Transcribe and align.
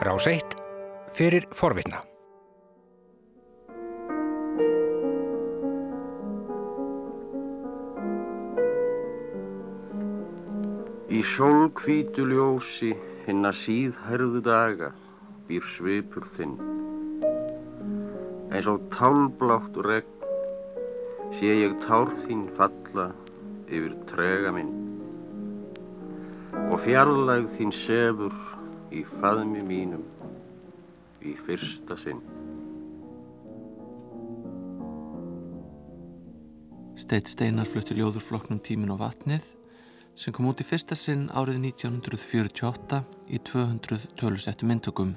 Rás 0.00 0.24
1 0.26 0.54
fyrir 1.12 1.44
forvitna. 1.52 1.98
Í 11.12 11.20
sólkvítu 11.20 12.24
ljósi 12.30 12.94
hinna 13.26 13.52
síðherðu 13.52 14.40
daga 14.46 14.88
býr 15.50 15.68
svipur 15.68 16.24
þinn. 16.38 16.56
Eins 18.56 18.70
og 18.72 18.86
tálblátt 18.96 19.76
regn 19.84 21.34
sé 21.36 21.58
ég 21.60 21.76
tár 21.84 22.08
þín 22.22 22.46
falla 22.56 23.10
yfir 23.68 23.92
trega 24.08 24.56
minn 24.56 24.72
og 26.70 26.80
fjarlægð 26.86 27.52
þín 27.58 27.76
sefur 27.76 28.32
í 28.90 29.04
faðmi 29.06 29.62
mínum 29.62 30.02
í 31.22 31.34
fyrsta 31.46 31.96
sinn. 32.00 32.20
Steit 37.00 37.30
Steinar 37.30 37.68
flutti 37.68 37.96
ljóðurflokknum 37.96 38.60
Tímin 38.64 38.92
og 38.92 39.00
vatnið 39.00 39.46
sem 40.18 40.34
kom 40.36 40.50
út 40.50 40.60
í 40.60 40.66
fyrsta 40.66 40.98
sinn 40.98 41.28
árið 41.32 41.62
1948 41.70 43.00
í 43.30 43.40
200 43.50 44.10
tölusettu 44.20 44.68
myndtökum. 44.68 45.14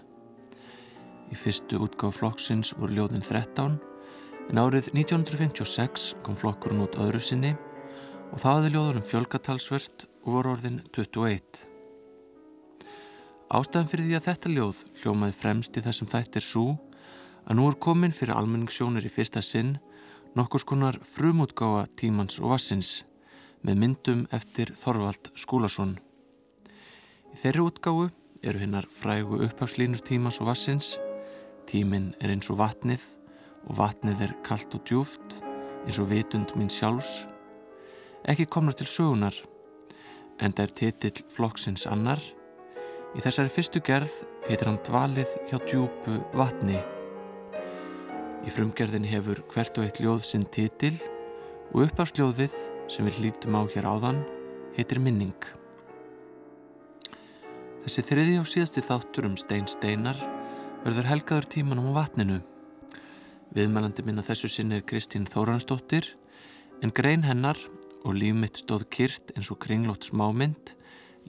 Í 1.34 1.36
fyrstu 1.36 1.82
útgáð 1.84 2.18
flokksins 2.20 2.72
voru 2.78 3.00
ljóðin 3.00 3.26
13 3.26 3.78
en 4.52 4.64
árið 4.64 4.94
1956 4.94 6.14
kom 6.24 6.40
flokkurinn 6.40 6.86
út 6.86 6.98
öðru 7.02 7.22
sinni 7.24 7.54
og 8.32 8.40
það 8.40 8.50
hafði 8.54 8.74
ljóðunum 8.78 9.08
fjölgatalsvert 9.10 10.08
og 10.24 10.34
voru 10.38 10.56
orðin 10.56 10.82
21. 10.96 11.73
Ástæðan 13.54 13.90
fyrir 13.92 14.08
því 14.08 14.16
að 14.18 14.26
þetta 14.26 14.50
ljóð 14.50 14.78
hljómaði 15.04 15.34
fremst 15.38 15.76
í 15.78 15.82
þessum 15.86 16.08
þættir 16.10 16.42
svo 16.42 16.64
að 17.46 17.60
nú 17.60 17.68
er 17.70 17.76
komin 17.86 18.16
fyrir 18.18 18.34
almenningssjónir 18.34 19.06
í 19.06 19.12
fyrsta 19.14 19.44
sinn 19.46 19.76
nokkus 20.34 20.66
konar 20.66 20.98
frumútgáa 21.06 21.84
tímans 22.00 22.40
og 22.42 22.50
vassins 22.56 23.04
með 23.62 23.80
myndum 23.84 24.26
eftir 24.34 24.74
Þorvald 24.82 25.30
Skúlason. 25.38 25.94
Í 27.30 27.38
þeirri 27.44 27.68
útgáu 27.68 28.10
eru 28.42 28.66
hinnar 28.66 28.90
frægu 28.90 29.44
upphafslínur 29.46 30.02
tímans 30.02 30.42
og 30.42 30.50
vassins, 30.50 30.96
tíminn 31.70 32.12
er 32.26 32.34
eins 32.34 32.50
og 32.50 32.58
vatnið 32.58 33.06
og 33.70 33.78
vatnið 33.84 34.30
er 34.32 34.38
kallt 34.50 34.74
og 34.74 34.88
djúft 34.90 35.42
eins 35.86 36.02
og 36.02 36.10
vitund 36.10 36.58
mín 36.58 36.74
sjálfs, 36.74 37.28
ekki 38.26 38.50
komnar 38.50 38.74
til 38.80 38.90
sögunar, 38.90 39.36
en 40.42 40.56
það 40.56 40.66
er 40.66 40.80
titill 40.80 41.28
flokksins 41.30 41.86
annar. 41.86 42.24
Í 43.14 43.22
þessari 43.22 43.52
fyrstu 43.54 43.82
gerð 43.86 44.14
heitir 44.48 44.66
hann 44.66 44.80
dvalið 44.88 45.34
hjá 45.50 45.60
djúpu 45.62 46.16
vatni. 46.34 46.80
Í 48.44 48.52
frumgerðin 48.52 49.06
hefur 49.06 49.44
hvert 49.54 49.78
og 49.78 49.86
eitt 49.86 50.02
ljóð 50.02 50.24
sinn 50.26 50.48
titill 50.50 50.96
og 51.72 51.84
upphafsljóðið 51.86 52.56
sem 52.90 53.06
við 53.06 53.20
hlítum 53.20 53.60
á 53.60 53.62
hér 53.70 53.86
áðan 53.86 54.24
heitir 54.74 55.00
Minning. 55.04 55.38
Þessi 57.86 58.04
þriði 58.10 58.42
á 58.42 58.44
síðasti 58.50 58.82
þáttur 58.88 59.30
um 59.30 59.38
Stein 59.38 59.70
Steinar 59.70 60.18
verður 60.84 61.10
helgaður 61.12 61.50
tímanum 61.54 61.94
á 61.94 62.02
vatninu. 62.02 62.42
Viðmælandi 63.54 64.04
minna 64.08 64.26
þessu 64.26 64.50
sinni 64.50 64.80
er 64.80 64.88
Kristín 64.90 65.30
Þóransdóttir 65.30 66.16
en 66.82 66.92
grein 66.96 67.28
hennar 67.28 67.60
og 68.04 68.18
líf 68.18 68.34
mitt 68.36 68.64
stóð 68.64 68.88
kyrt 68.92 69.36
eins 69.38 69.52
og 69.54 69.62
kringlótt 69.64 70.10
smámynd, 70.10 70.74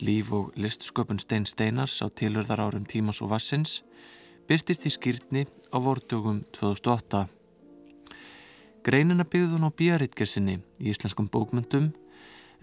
líf 0.03 0.33
og 0.33 0.53
listsköpun 0.59 1.21
Stein 1.23 1.47
Steinars 1.47 2.01
á 2.03 2.11
tilurðar 2.11 2.63
árum 2.67 2.87
tímas 2.89 3.21
og 3.23 3.31
vassins 3.31 3.83
byrtist 4.49 4.87
í 4.89 4.93
skýrtni 4.93 5.47
á 5.73 5.77
vordugum 5.81 6.43
2008. 6.53 7.25
Greinina 8.85 9.25
byggðun 9.25 9.65
á 9.65 9.71
bíaritgersinni 9.73 10.59
í 10.81 10.91
íslenskum 10.93 11.31
bókmyndum 11.33 11.93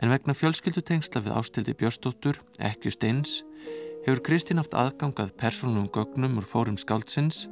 en 0.02 0.14
vegna 0.14 0.36
fjölskyldutengsla 0.38 1.24
við 1.26 1.38
ástildi 1.38 1.76
Björstóttur, 1.78 2.38
ekki 2.60 2.94
Steins, 2.94 3.42
hefur 4.06 4.24
Kristín 4.26 4.62
haft 4.62 4.78
aðgangað 4.78 5.34
persónum 5.42 5.90
gögnum 5.94 6.38
úr 6.42 6.48
fórum 6.48 6.78
skáldsins 6.78 7.48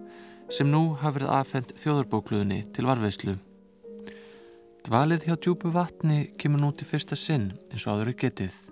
sem 0.50 0.70
nú 0.70 0.96
hafa 0.98 1.18
verið 1.20 1.36
aðfend 1.36 1.76
þjóðarbókluðinni 1.82 2.64
til 2.74 2.90
varveislu. 2.90 3.38
Dvalið 4.86 5.28
hjá 5.28 5.36
djúbu 5.38 5.74
vatni 5.74 6.28
kemur 6.40 6.62
nú 6.64 6.74
til 6.74 6.90
fyrsta 6.90 7.18
sinn 7.20 7.52
eins 7.70 7.86
og 7.86 7.96
aður 7.98 8.14
er 8.14 8.22
getið 8.26 8.69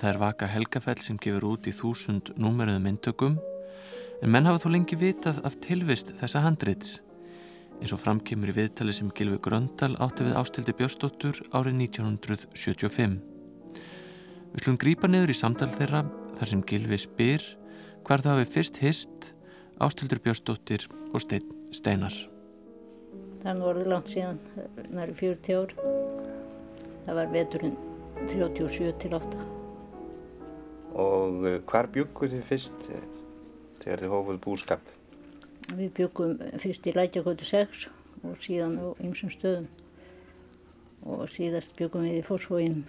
það 0.00 0.10
er 0.10 0.20
vaka 0.22 0.48
helgafell 0.48 0.98
sem 1.02 1.20
gefur 1.20 1.48
út 1.52 1.68
í 1.68 1.74
þúsund 1.76 2.32
númeröðum 2.40 2.88
intökum 2.90 3.38
en 4.22 4.30
menn 4.32 4.46
hafa 4.48 4.64
þó 4.64 4.72
lengi 4.74 4.98
vitað 4.98 5.42
af 5.46 5.58
tilvist 5.64 6.14
þessa 6.20 6.44
handrits 6.46 7.00
eins 7.82 7.92
og 7.94 8.00
framkymur 8.00 8.52
í 8.52 8.56
viðtali 8.56 8.94
sem 8.94 9.10
Gilvi 9.16 9.40
Gröndal 9.42 9.96
átti 10.02 10.26
við 10.28 10.36
ástildi 10.38 10.74
Björnsdóttur 10.78 11.40
árið 11.50 11.80
1975. 11.88 13.16
Við 14.52 14.62
slum 14.62 14.78
grípa 14.78 15.10
niður 15.10 15.32
í 15.32 15.36
samtal 15.36 15.70
þeirra 15.74 16.04
þar 16.38 16.52
sem 16.52 16.62
Gilvi 16.70 17.00
spyr 17.02 17.46
hvar 18.06 18.22
það 18.22 18.36
hafi 18.36 18.50
fyrst 18.52 18.78
hist 18.84 19.32
ástildur 19.82 20.22
Björnsdóttir 20.22 20.86
og 21.10 21.24
Stein, 21.24 21.48
Steinar. 21.74 22.14
Það 23.42 23.50
er 23.56 23.64
orðið 23.72 23.90
langt 23.90 24.12
síðan, 24.12 24.38
næri 24.94 25.16
40 25.18 25.58
ár. 25.58 25.74
Það 27.02 27.18
var 27.18 27.34
veturinn 27.34 27.74
37 28.30 28.94
til 29.02 29.18
8. 29.18 29.51
Og 30.92 31.46
eh, 31.48 31.60
hvar 31.68 31.88
byggur 31.92 32.32
þið 32.32 32.44
fyrst 32.48 32.88
eh, 32.92 33.04
þegar 33.82 34.04
þið 34.04 34.12
hófuð 34.12 34.40
búskap? 34.44 34.90
Við 35.72 35.92
byggum 35.96 36.34
fyrst 36.60 36.88
í 36.90 36.94
Lækjakóti 36.96 37.48
6 37.48 37.86
og 38.28 38.42
síðan 38.42 38.76
á 38.76 38.86
ymsum 39.02 39.30
stöðum 39.32 39.70
og 41.02 41.24
síðast 41.32 41.74
byggum 41.78 42.04
við 42.06 42.20
í 42.20 42.26
Fórsvóginum. 42.26 42.84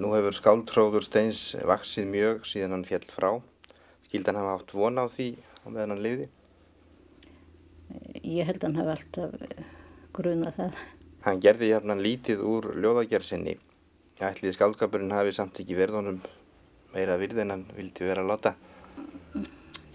Nú 0.00 0.12
hefur 0.14 0.36
skáldtróður 0.36 1.04
Steins 1.04 1.42
vaksið 1.68 2.08
mjög 2.08 2.46
síðan 2.48 2.76
hann 2.76 2.86
fjall 2.88 3.04
frá. 3.12 3.30
Skildan 4.08 4.38
hafa 4.40 4.54
haft 4.56 4.72
von 4.72 4.96
á 4.96 5.04
því 5.12 5.28
á 5.36 5.66
meðan 5.68 5.92
hann 5.96 6.04
liði? 6.06 6.28
Ég 8.22 8.48
held 8.48 8.62
að 8.62 8.68
hann 8.68 8.78
hafi 8.80 8.94
alltaf 8.94 9.66
grunað 10.16 10.56
það. 10.56 10.80
Hann 11.26 11.42
gerði 11.44 11.72
jafnan 11.74 12.04
lítið 12.04 12.44
úr 12.46 12.70
ljóðagerðsinni. 12.78 13.58
Ætliði 14.18 14.56
skáldskapurinn 14.56 15.14
hafi 15.14 15.34
samt 15.36 15.60
ekki 15.60 15.76
verðunum 15.78 16.22
meira 16.94 17.16
virð 17.20 17.42
en 17.44 17.54
hann 17.54 17.64
vildi 17.76 18.08
vera 18.08 18.24
að 18.24 18.32
láta. 18.32 18.54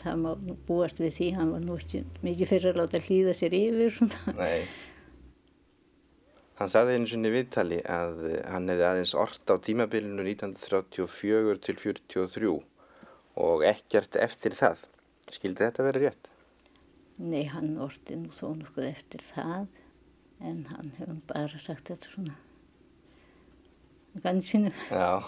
Það 0.04 0.18
má 0.20 0.32
búast 0.68 1.00
við 1.00 1.14
því, 1.18 1.28
hann 1.38 1.54
var 1.54 1.62
nú 1.64 1.78
ekki 1.80 2.02
mikið 2.26 2.50
fyrir 2.50 2.74
að 2.74 2.82
láta 2.82 3.04
hlýða 3.06 3.36
sér 3.40 3.56
yfir 3.56 3.94
svona. 3.98 4.34
Nei. 4.40 4.66
Hann 6.60 6.70
saði 6.70 6.98
einu 6.98 7.10
svonni 7.10 7.32
viðtali 7.34 7.80
að 7.90 8.20
hann 8.52 8.70
hefði 8.70 8.86
aðeins 8.90 9.16
orrt 9.18 9.50
á 9.50 9.56
tímabilinu 9.64 10.22
1934 10.28 11.56
til 11.66 11.80
43 11.82 12.52
og 13.44 13.66
ekkert 13.66 14.20
eftir 14.22 14.54
það. 14.58 14.84
Skildi 15.34 15.66
þetta 15.66 15.88
verið 15.88 16.08
rétt? 16.08 16.30
Nei, 17.24 17.46
hann 17.50 17.78
orti 17.82 18.18
nú 18.20 18.32
þó 18.34 18.54
nokkuð 18.60 18.90
eftir 18.90 19.24
það 19.26 19.68
en 20.44 20.66
hann 20.70 20.92
hefur 20.98 21.22
bara 21.30 21.62
sagt 21.62 21.90
þetta 21.90 22.12
svona 22.12 22.36
gansinu. 24.22 24.72
Já. 24.92 25.24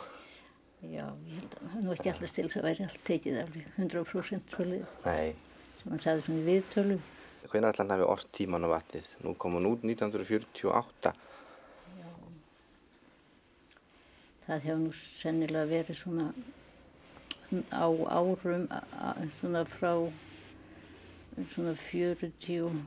Já, 0.91 1.05
ég 1.25 1.37
held 1.39 1.55
að 1.59 1.69
hann 1.73 1.87
var 1.89 1.99
ekki 1.99 2.11
allast 2.11 2.37
til 2.37 2.45
þess 2.47 2.59
að 2.59 2.67
væri 2.67 2.85
allt 2.85 3.03
tekið 3.09 3.37
alveg 3.41 3.69
100% 3.81 4.55
svolítið. 4.55 4.97
Nei. 5.05 5.35
Sem 5.81 5.93
hann 5.93 6.03
sagði 6.05 6.25
svona 6.25 6.41
í 6.41 6.47
viðtölu. 6.49 6.97
Hvernig 7.45 7.69
ætla 7.69 7.83
hann 7.85 7.93
hafi 7.95 8.09
orð 8.09 8.27
tíman 8.35 8.67
á 8.67 8.69
vatnið? 8.73 9.09
Nú 9.25 9.33
kom 9.41 9.57
hann 9.57 9.69
út 9.69 9.85
1948. 9.87 11.13
Já. 12.01 12.11
Það 14.45 14.67
hefur 14.67 14.83
nú 14.83 14.93
sennilega 14.99 15.71
verið 15.71 15.99
svona 16.01 16.29
á 17.71 17.87
árum 18.09 18.67
svona 19.37 19.63
frá 19.69 19.91
svona 21.45 21.75
40 21.75 22.81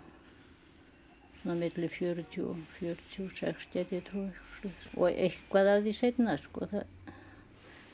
svona 1.42 1.54
millir 1.54 1.88
40 1.88 2.42
og 2.42 2.56
46 2.78 3.68
geti 3.72 4.00
ég 4.00 4.06
trúi 4.08 4.30
og 4.96 5.06
eitthvað 5.12 5.70
af 5.74 5.82
því 5.84 5.92
setna 5.94 6.36
sko 6.40 6.66
það, 6.66 6.86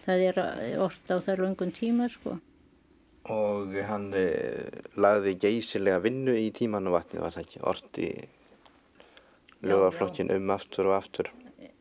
það 0.05 0.27
er 0.29 0.41
orta 0.85 1.17
á 1.17 1.25
það 1.25 1.45
langun 1.45 1.73
tíma 1.75 2.09
sko. 2.13 2.39
Og 3.33 3.73
hann 3.89 4.11
eh, 4.19 4.69
lagði 5.01 5.39
geysilega 5.41 6.03
vinnu 6.05 6.35
í 6.37 6.51
tíman 6.53 6.91
og 6.91 6.99
vatnið 6.99 7.25
var 7.25 7.37
það 7.37 7.47
ekki? 7.47 7.63
Orti 7.71 8.09
lögaflokkin 9.65 10.33
um 10.35 10.53
aftur 10.53 10.91
og 10.91 10.99
aftur. 10.99 11.31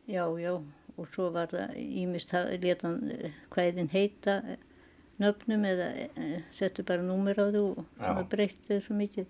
Já, 0.08 0.24
já. 0.40 0.54
Og 0.94 1.10
svo 1.10 1.31
var 1.34 1.50
það 1.52 1.75
ímist 1.81 2.31
að 2.38 2.54
leta 2.64 2.92
hvaðin 3.52 3.92
heita 3.92 4.38
nöfnum 5.22 5.66
eða 5.68 5.88
settu 6.54 6.86
bara 6.86 7.04
númer 7.06 7.40
á 7.40 7.50
þú 7.54 7.64
og 7.74 7.86
svona 7.98 8.25
breytti 8.30 8.80
svo 8.81 8.96
mikið. 8.98 9.28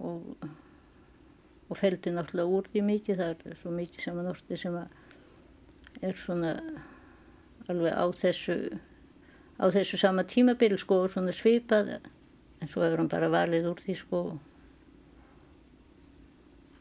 Og, 0.00 0.48
og 1.70 1.78
feldi 1.78 2.12
náttúrulega 2.12 2.56
úr 2.58 2.70
því 2.72 2.84
mikið. 2.90 3.22
Það 3.22 3.46
er 3.52 3.60
svo 3.62 3.74
mikið 3.74 4.06
sem 4.06 4.20
að 4.20 4.28
norti 4.30 4.60
sem 4.60 4.80
er 6.00 6.16
svona 6.18 6.54
alveg 7.70 7.96
á 7.96 8.04
þessu 8.22 8.56
á 9.60 9.64
þessu 9.72 10.00
sama 10.00 10.24
tímabil 10.28 10.76
sko 10.80 11.04
og 11.04 11.12
svona 11.12 11.34
svipað 11.36 11.96
en 11.98 12.68
svo 12.70 12.84
hefur 12.84 13.02
hann 13.02 13.12
bara 13.12 13.30
valið 13.32 13.70
úr 13.70 13.82
því 13.84 13.96
sko. 14.00 14.20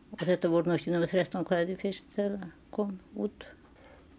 Og 0.09 0.25
þetta 0.25 0.51
voru 0.51 0.71
náttúrulega 0.71 1.12
13 1.12 1.47
hvaðið 1.47 1.81
fyrst 1.83 2.12
þegar 2.15 2.39
það 2.41 2.53
kom 2.75 2.95
út? 3.19 3.47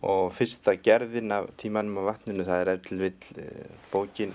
Og 0.07 0.31
fyrsta 0.33 0.77
gerðin 0.81 1.35
af 1.37 1.51
tímanum 1.61 2.01
á 2.01 2.15
vatninu 2.15 2.47
það 2.47 2.63
er 2.63 2.73
eftir 2.77 3.03
vill 3.03 3.43
eh, 3.43 3.73
bókin 3.93 4.33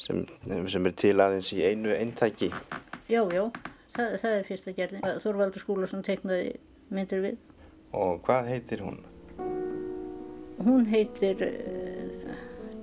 sem, 0.00 0.24
sem 0.72 0.88
er 0.88 0.96
til 0.98 1.18
aðeins 1.20 1.52
í 1.54 1.60
einu 1.62 1.92
eintæki 1.94 2.48
já 3.10 3.20
já 3.34 3.44
það, 3.94 4.16
það 4.22 4.34
er 4.34 4.48
fyrsta 4.48 4.74
gerðin. 4.76 5.06
Þorvaldur 5.24 5.64
Skúlason 5.64 6.04
teiknaði 6.06 6.54
myndir 6.94 7.24
við. 7.24 7.38
Og 7.96 8.20
hvað 8.26 8.50
heitir 8.52 8.84
hún? 8.86 9.00
Hún 10.64 10.86
heitir 10.86 11.36
uh, 11.42 12.34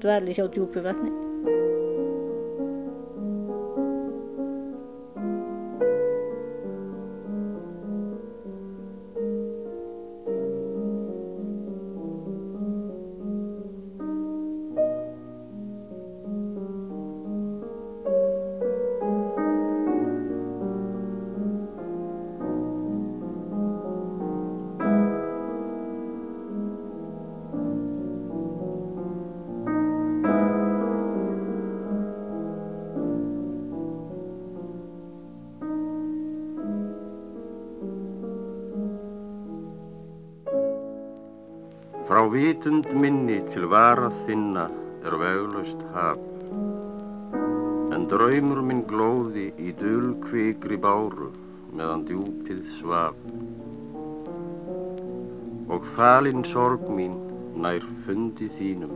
Dvali 0.01 0.33
sjá 0.33 0.45
djúpi 0.47 0.81
vatni 0.85 1.26
til 43.57 43.65
varað 43.71 44.13
þinna 44.27 44.63
er 45.01 45.15
veglaust 45.18 45.80
haf. 45.95 46.19
En 47.95 48.04
draumur 48.12 48.59
minn 48.62 48.83
glóði 48.86 49.48
í 49.57 49.71
dulkvikri 49.80 50.77
báru 50.83 51.31
meðan 51.71 52.04
djúpið 52.06 52.59
svaf. 52.75 53.18
Og 55.74 55.89
falin 55.98 56.45
sorg 56.51 56.86
mín 57.00 57.18
nær 57.57 57.81
fundi 58.06 58.51
þínum 58.59 58.94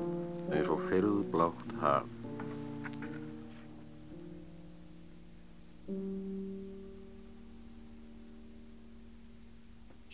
eins 0.54 0.70
og 0.70 0.86
ferðblátt 0.92 1.76
haf. 1.82 2.06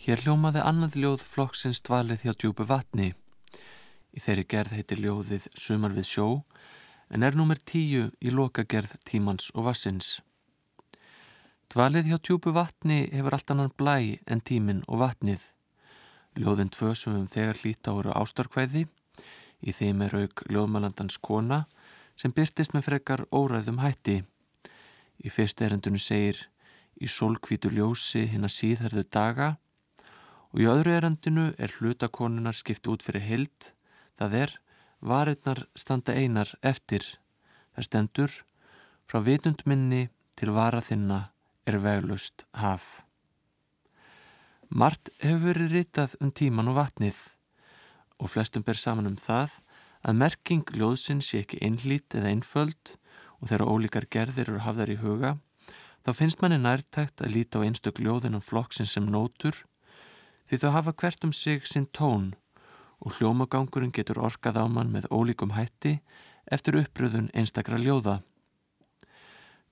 Hér 0.08 0.24
hljómaði 0.24 0.68
annað 0.72 1.00
ljóð 1.04 1.30
flokksins 1.36 1.84
dvalið 1.84 2.24
hjá 2.24 2.32
djúbu 2.32 2.72
vatni. 2.72 3.12
Þeirri 4.28 4.44
gerð 4.44 4.72
heitir 4.76 4.98
ljóðið 5.00 5.44
Sumar 5.56 5.94
við 5.96 6.04
sjó 6.04 6.24
en 7.08 7.22
er 7.24 7.36
nummer 7.38 7.56
tíu 7.56 8.10
í 8.20 8.28
lokagerð 8.28 8.98
tímans 9.08 9.46
og 9.54 9.64
vassins. 9.64 10.18
Dvalið 11.72 12.10
hjá 12.10 12.18
djúbu 12.20 12.52
vatni 12.52 12.98
hefur 13.08 13.38
allt 13.38 13.54
annan 13.54 13.72
blæ 13.80 14.18
en 14.28 14.42
tímin 14.44 14.82
og 14.84 15.00
vatnið. 15.00 15.46
Ljóðin 16.36 16.68
tvö 16.76 16.90
sem 16.92 17.16
um 17.16 17.24
þegar 17.24 17.62
hlýta 17.62 17.94
voru 17.96 18.12
ástarkvæði. 18.20 18.82
Í 19.64 19.72
þeim 19.72 20.04
er 20.04 20.18
auk 20.20 20.44
ljóðmælandans 20.52 21.16
kona 21.24 21.62
sem 22.12 22.36
byrtist 22.36 22.76
með 22.76 22.84
frekar 22.90 23.24
óræðum 23.32 23.80
hætti. 23.80 24.18
Í 25.24 25.32
fyrst 25.32 25.64
erendunu 25.64 25.96
segir 25.96 26.44
í 27.00 27.08
sólkvítu 27.08 27.72
ljósi 27.72 28.26
hinn 28.28 28.44
að 28.44 28.56
síðherðu 28.58 29.08
daga 29.08 29.54
og 30.52 30.60
í 30.60 30.68
öðru 30.68 30.98
erendinu 31.00 31.48
er 31.56 31.80
hlutakonunar 31.80 32.60
skipt 32.60 32.92
út 32.92 33.00
fyrir 33.08 33.24
hild, 33.24 33.72
það 34.18 34.36
er 34.42 34.54
varirnar 35.00 35.64
standa 35.78 36.14
einar 36.14 36.50
eftir. 36.62 37.04
Það 37.74 37.86
stendur 37.86 38.38
frá 39.08 39.22
vitundminni 39.24 40.08
til 40.38 40.52
varaþinna 40.54 41.28
er 41.68 41.78
veglust 41.82 42.44
haf. 42.58 43.04
Mart 44.68 45.08
hefur 45.22 45.46
verið 45.48 45.74
ritað 45.76 46.16
um 46.20 46.32
tíman 46.34 46.68
og 46.68 46.76
vatnið 46.82 47.18
og 48.18 48.30
flestum 48.32 48.64
ber 48.66 48.76
saman 48.76 49.08
um 49.08 49.16
það 49.16 49.54
að 50.04 50.18
merking 50.22 50.72
ljóðsins 50.74 51.30
sé 51.30 51.42
ekki 51.42 51.60
einlít 51.64 52.14
eða 52.14 52.32
einföld 52.34 52.96
og 53.38 53.48
þegar 53.48 53.70
ólíkar 53.70 54.06
gerðir 54.10 54.50
eru 54.50 54.64
hafðar 54.64 54.92
í 54.92 54.98
huga, 55.00 55.36
þá 56.04 56.10
finnst 56.18 56.42
manni 56.42 56.58
nærtækt 56.60 57.22
að 57.22 57.34
líta 57.36 57.62
á 57.62 57.66
einstök 57.66 58.00
ljóðinnan 58.02 58.44
flokksins 58.44 58.94
sem 58.96 59.06
nótur 59.08 59.62
því 60.48 60.60
þau 60.62 60.70
hafa 60.76 60.94
hvert 61.00 61.24
um 61.26 61.32
sig 61.32 61.66
sinn 61.68 61.88
tón 61.92 62.32
og 63.04 63.14
hljómagangurinn 63.18 63.94
getur 63.94 64.20
orkað 64.26 64.58
á 64.58 64.64
mann 64.66 64.90
með 64.94 65.08
ólíkum 65.14 65.54
hætti 65.54 65.98
eftir 66.50 66.78
uppröðun 66.80 67.30
einstakra 67.34 67.78
ljóða. 67.78 68.20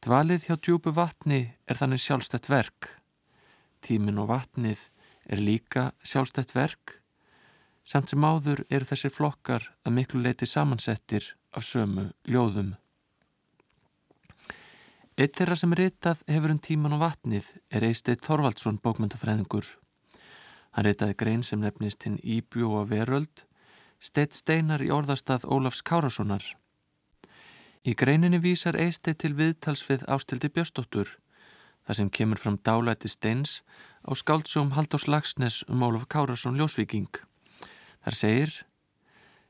Dvalið 0.04 0.46
hjá 0.46 0.56
djúbu 0.60 0.92
vatni 0.94 1.40
er 1.66 1.78
þannig 1.80 2.02
sjálfstætt 2.04 2.50
verk. 2.52 2.90
Tímin 3.82 4.20
og 4.22 4.30
vatnið 4.30 4.88
er 5.26 5.42
líka 5.42 5.90
sjálfstætt 6.06 6.54
verk, 6.54 7.00
samt 7.86 8.12
sem 8.12 8.24
áður 8.24 8.64
eru 8.70 8.86
þessir 8.86 9.14
flokkar 9.14 9.70
að 9.86 9.96
miklu 9.98 10.22
leiti 10.22 10.46
samansettir 10.46 11.32
af 11.56 11.64
sömu 11.66 12.10
ljóðum. 12.28 12.74
Eitt 15.16 15.38
þeirra 15.38 15.56
sem 15.56 15.72
ritað 15.72 16.20
hefur 16.28 16.52
um 16.52 16.60
tíman 16.60 16.92
og 16.92 17.00
vatnið 17.00 17.46
er 17.72 17.86
Eisteit 17.88 18.20
Þorvaldsson 18.26 18.82
bókmyndafræðingur. 18.84 19.64
Hann 20.76 20.84
ritaði 20.84 21.14
grein 21.16 21.42
sem 21.46 21.62
nefnist 21.64 22.04
hinn 22.04 22.18
Íbjú 22.20 22.74
og 22.76 22.90
Veröld, 22.90 23.46
steitt 23.96 24.36
steinar 24.36 24.84
í 24.84 24.90
orðastað 24.92 25.46
Ólafs 25.48 25.80
Kárassonar. 25.80 26.44
Í 27.80 27.94
greininni 27.96 28.42
vísar 28.44 28.76
Eisteit 28.76 29.22
til 29.22 29.32
viðtals 29.38 29.86
við 29.88 30.04
ástildi 30.04 30.50
Björstóttur, 30.52 31.16
þar 31.88 31.98
sem 32.00 32.12
kemur 32.12 32.42
fram 32.42 32.60
dálæti 32.60 33.08
steins 33.08 33.62
á 34.04 34.12
skáldsum 34.12 34.74
Haldós 34.76 35.08
Lagsnes 35.08 35.62
um 35.64 35.86
Ólaf 35.86 36.04
Kárasson 36.12 36.60
ljósvíking. 36.60 37.08
Þar 38.04 38.20
segir, 38.20 38.52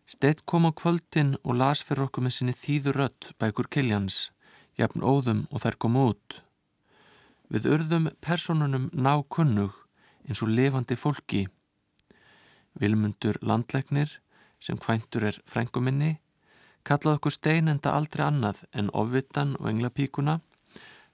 Steitt 0.06 0.44
kom 0.46 0.62
á 0.62 0.70
kvöldin 0.70 1.34
og 1.42 1.58
las 1.58 1.80
fyrir 1.82 2.04
okkur 2.06 2.22
með 2.22 2.34
sinni 2.36 2.52
þýður 2.54 2.98
rött 3.00 3.32
bækur 3.42 3.66
Kiljans, 3.66 4.30
jafn 4.78 5.02
óðum 5.02 5.40
og 5.50 5.64
þær 5.64 5.76
kom 5.82 5.98
út. 5.98 6.36
Við 7.50 7.66
urðum 7.74 8.06
personunum 8.22 8.86
ná 8.94 9.16
kunnug, 9.26 9.74
eins 10.26 10.42
og 10.42 10.50
lifandi 10.50 10.96
fólki. 10.96 11.46
Vilmundur 12.80 13.38
landlegnir, 13.42 14.10
sem 14.60 14.78
kvæntur 14.78 15.24
er 15.30 15.38
frænguminni, 15.46 16.16
kallaði 16.84 17.18
okkur 17.18 17.34
steinenda 17.34 17.94
aldrei 17.96 18.26
annað 18.26 18.62
en 18.74 18.90
ofvitan 18.92 19.56
og 19.60 19.70
englapíkuna, 19.70 20.40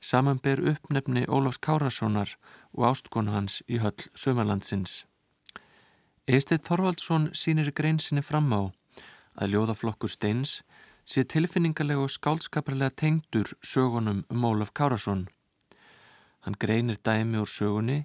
samanber 0.00 0.60
uppnefni 0.72 1.24
Ólafs 1.28 1.60
Kárassonar 1.62 2.34
og 2.72 2.88
ástkonu 2.90 3.30
hans 3.30 3.62
í 3.68 3.78
höll 3.78 4.08
sömarlandsins. 4.18 5.04
Eistið 6.26 6.64
Þorvaldsson 6.66 7.30
sínir 7.34 7.72
greinsinni 7.74 8.22
fram 8.22 8.50
á 8.54 8.62
að 9.38 9.54
ljóðaflokkur 9.54 10.10
steins 10.10 10.60
sé 11.06 11.24
tilfinningarlega 11.24 12.02
og 12.02 12.10
skálskaparlega 12.10 12.94
tengdur 12.96 13.54
sögunum 13.62 14.24
um 14.30 14.44
Ólaf 14.44 14.72
Kárasson. 14.74 15.28
Hann 16.42 16.58
greinir 16.58 16.98
dæmi 17.02 17.38
úr 17.38 17.50
sögunni 17.50 18.04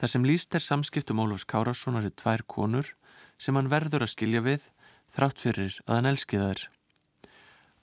þar 0.00 0.12
sem 0.12 0.26
líst 0.28 0.54
er 0.54 0.64
samskiptum 0.64 1.20
Ólafs 1.24 1.46
Kárassonar 1.48 2.06
í 2.08 2.12
tvær 2.12 2.44
konur 2.48 2.92
sem 3.38 3.56
hann 3.56 3.70
verður 3.72 4.06
að 4.06 4.12
skilja 4.14 4.42
við 4.44 4.68
þrátt 5.16 5.40
fyrir 5.44 5.78
að 5.86 5.94
hann 5.94 6.10
elski 6.12 6.40
þær. 6.40 6.66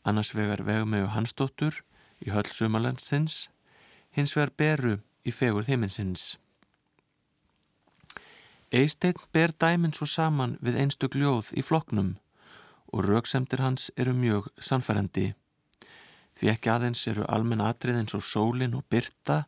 Annars 0.03 0.33
vegar 0.35 0.63
vegumegu 0.67 1.09
Hansdóttur 1.13 1.81
í 2.23 2.31
höll 2.33 2.49
sumalandsins, 2.51 3.49
hins 4.11 4.35
vegar 4.35 4.53
beru 4.57 4.95
í 5.23 5.31
fegur 5.31 5.65
þeiminsins. 5.67 6.37
Eisteinn 8.73 9.21
ber 9.33 9.53
dæminn 9.61 9.93
svo 9.93 10.07
saman 10.09 10.57
við 10.61 10.79
einstök 10.81 11.15
ljóð 11.15 11.53
í 11.53 11.61
floknum 11.61 12.15
og 12.93 13.05
rauksemdir 13.05 13.61
hans 13.61 13.89
eru 13.97 14.13
mjög 14.17 14.49
sannfærandi. 14.57 15.33
Því 16.37 16.49
ekki 16.49 16.71
aðeins 16.73 17.03
eru 17.09 17.25
almenn 17.29 17.61
atrið 17.61 17.99
eins 18.01 18.15
og 18.17 18.25
sólin 18.25 18.73
og 18.77 18.85
byrta, 18.89 19.43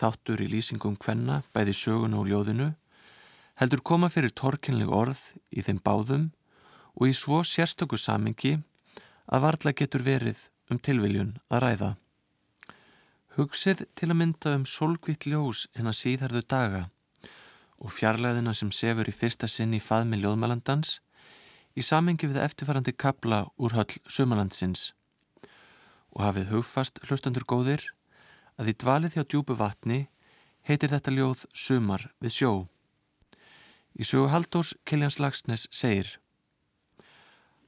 þáttur 0.00 0.42
í 0.44 0.48
lýsingum 0.52 0.96
hvenna, 1.00 1.42
bæði 1.54 1.74
sögun 1.76 2.16
og 2.16 2.28
ljóðinu, 2.30 2.72
heldur 3.56 3.82
koma 3.82 4.10
fyrir 4.12 4.34
torkinleg 4.36 4.90
orð 4.92 5.20
í 5.50 5.64
þeim 5.64 5.80
báðum 5.84 6.26
og 6.96 7.08
í 7.10 7.14
svo 7.16 7.42
sérstöku 7.44 7.98
samingi 8.00 8.58
að 9.26 9.46
varla 9.46 9.72
getur 9.76 10.04
verið 10.04 10.48
um 10.70 10.78
tilviljun 10.78 11.36
að 11.50 11.62
ræða. 11.64 11.90
Hugsið 13.36 13.84
til 13.98 14.10
að 14.10 14.18
mynda 14.20 14.54
um 14.56 14.68
solgvitt 14.68 15.26
ljós 15.28 15.66
hennar 15.76 15.96
síðarðu 15.96 16.42
daga 16.48 16.86
og 17.76 17.92
fjarlæðina 17.92 18.54
sem 18.56 18.70
sefur 18.72 19.08
í 19.08 19.12
fyrsta 19.12 19.48
sinn 19.50 19.74
í 19.76 19.82
faðmi 19.82 20.20
ljóðmælandans 20.22 21.00
í 21.76 21.84
samengi 21.84 22.30
við 22.30 22.40
eftirfærandi 22.46 22.94
kabla 22.96 23.42
úr 23.60 23.76
höll 23.76 24.00
sumalandsins 24.08 24.92
og 26.16 26.24
hafið 26.24 26.54
hugfast 26.54 27.02
hlustandur 27.04 27.44
góðir 27.44 27.84
að 28.56 28.72
í 28.72 28.76
dvalið 28.80 29.16
hjá 29.16 29.24
djúbu 29.24 29.56
vatni 29.58 30.06
heitir 30.66 30.92
þetta 30.92 31.14
ljóð 31.14 31.44
Sumar 31.54 32.08
við 32.20 32.34
sjó. 32.36 32.52
Í 33.96 34.04
sögu 34.04 34.30
Haldórs 34.32 34.74
Kiljans 34.84 35.20
Lagsnes 35.22 35.68
segir 35.72 36.16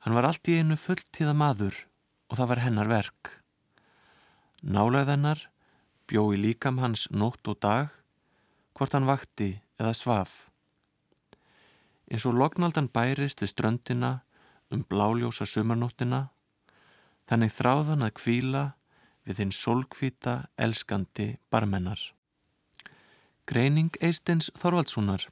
Hann 0.04 0.14
var 0.14 0.28
allt 0.28 0.48
í 0.48 0.58
einu 0.60 0.76
fulltíða 0.78 1.34
maður 1.36 1.76
og 2.28 2.38
það 2.38 2.50
var 2.52 2.62
hennar 2.64 2.90
verk. 2.90 3.30
Nálað 4.62 5.12
hennar 5.14 5.44
bjó 6.08 6.28
í 6.34 6.40
líkam 6.40 6.80
hans 6.82 7.06
nótt 7.10 7.48
og 7.50 7.58
dag 7.62 7.92
hvort 8.78 8.94
hann 8.94 9.08
vakti 9.08 9.56
eða 9.78 9.94
svaf. 9.96 10.48
Eins 12.08 12.24
og 12.28 12.38
lognaldan 12.40 12.88
bærist 12.88 13.42
við 13.42 13.52
ströndina 13.52 14.12
um 14.72 14.84
bláljósa 14.84 15.46
sumarnóttina 15.48 16.28
þannig 17.28 17.52
þráðan 17.52 18.06
að 18.06 18.14
kvíla 18.20 18.64
við 19.28 19.42
þinn 19.42 19.52
solkvita 19.52 20.34
elskandi 20.56 21.34
barmennar. 21.52 22.00
Greining 23.48 23.92
Eistens 24.00 24.48
Þorvaldssonar 24.56 25.28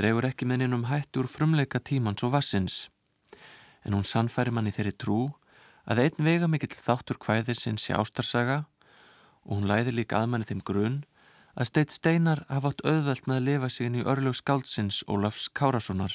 dregur 0.00 0.26
ekki 0.28 0.48
með 0.48 0.62
nýjum 0.62 0.86
hættur 0.88 1.28
frumleika 1.28 1.80
tímans 1.80 2.24
og 2.24 2.32
vassins 2.32 2.86
en 3.84 3.96
hún 3.96 4.06
sannfæri 4.08 4.52
manni 4.54 4.72
þeirri 4.74 4.94
trú 4.96 5.18
að 5.88 6.02
einn 6.04 6.24
vega 6.24 6.48
mikill 6.50 6.76
þáttur 6.76 7.20
hvæðisins 7.24 7.84
sé 7.84 7.96
ástarsaga 7.96 8.64
og 9.44 9.58
hún 9.58 9.68
læði 9.70 9.94
líka 9.96 10.20
aðmanni 10.20 10.48
þeim 10.48 10.64
grunn 10.70 10.98
að 11.58 11.70
steitt 11.70 11.94
steinar 11.94 12.44
hafa 12.48 12.72
átt 12.72 12.84
auðvelt 12.86 13.26
með 13.26 13.40
að 13.40 13.46
lifa 13.48 13.70
sig 13.72 13.88
inn 13.88 13.98
í 13.98 14.06
örlög 14.06 14.36
skáldsins 14.38 15.00
Ólafs 15.10 15.48
Kárassonar. 15.50 16.12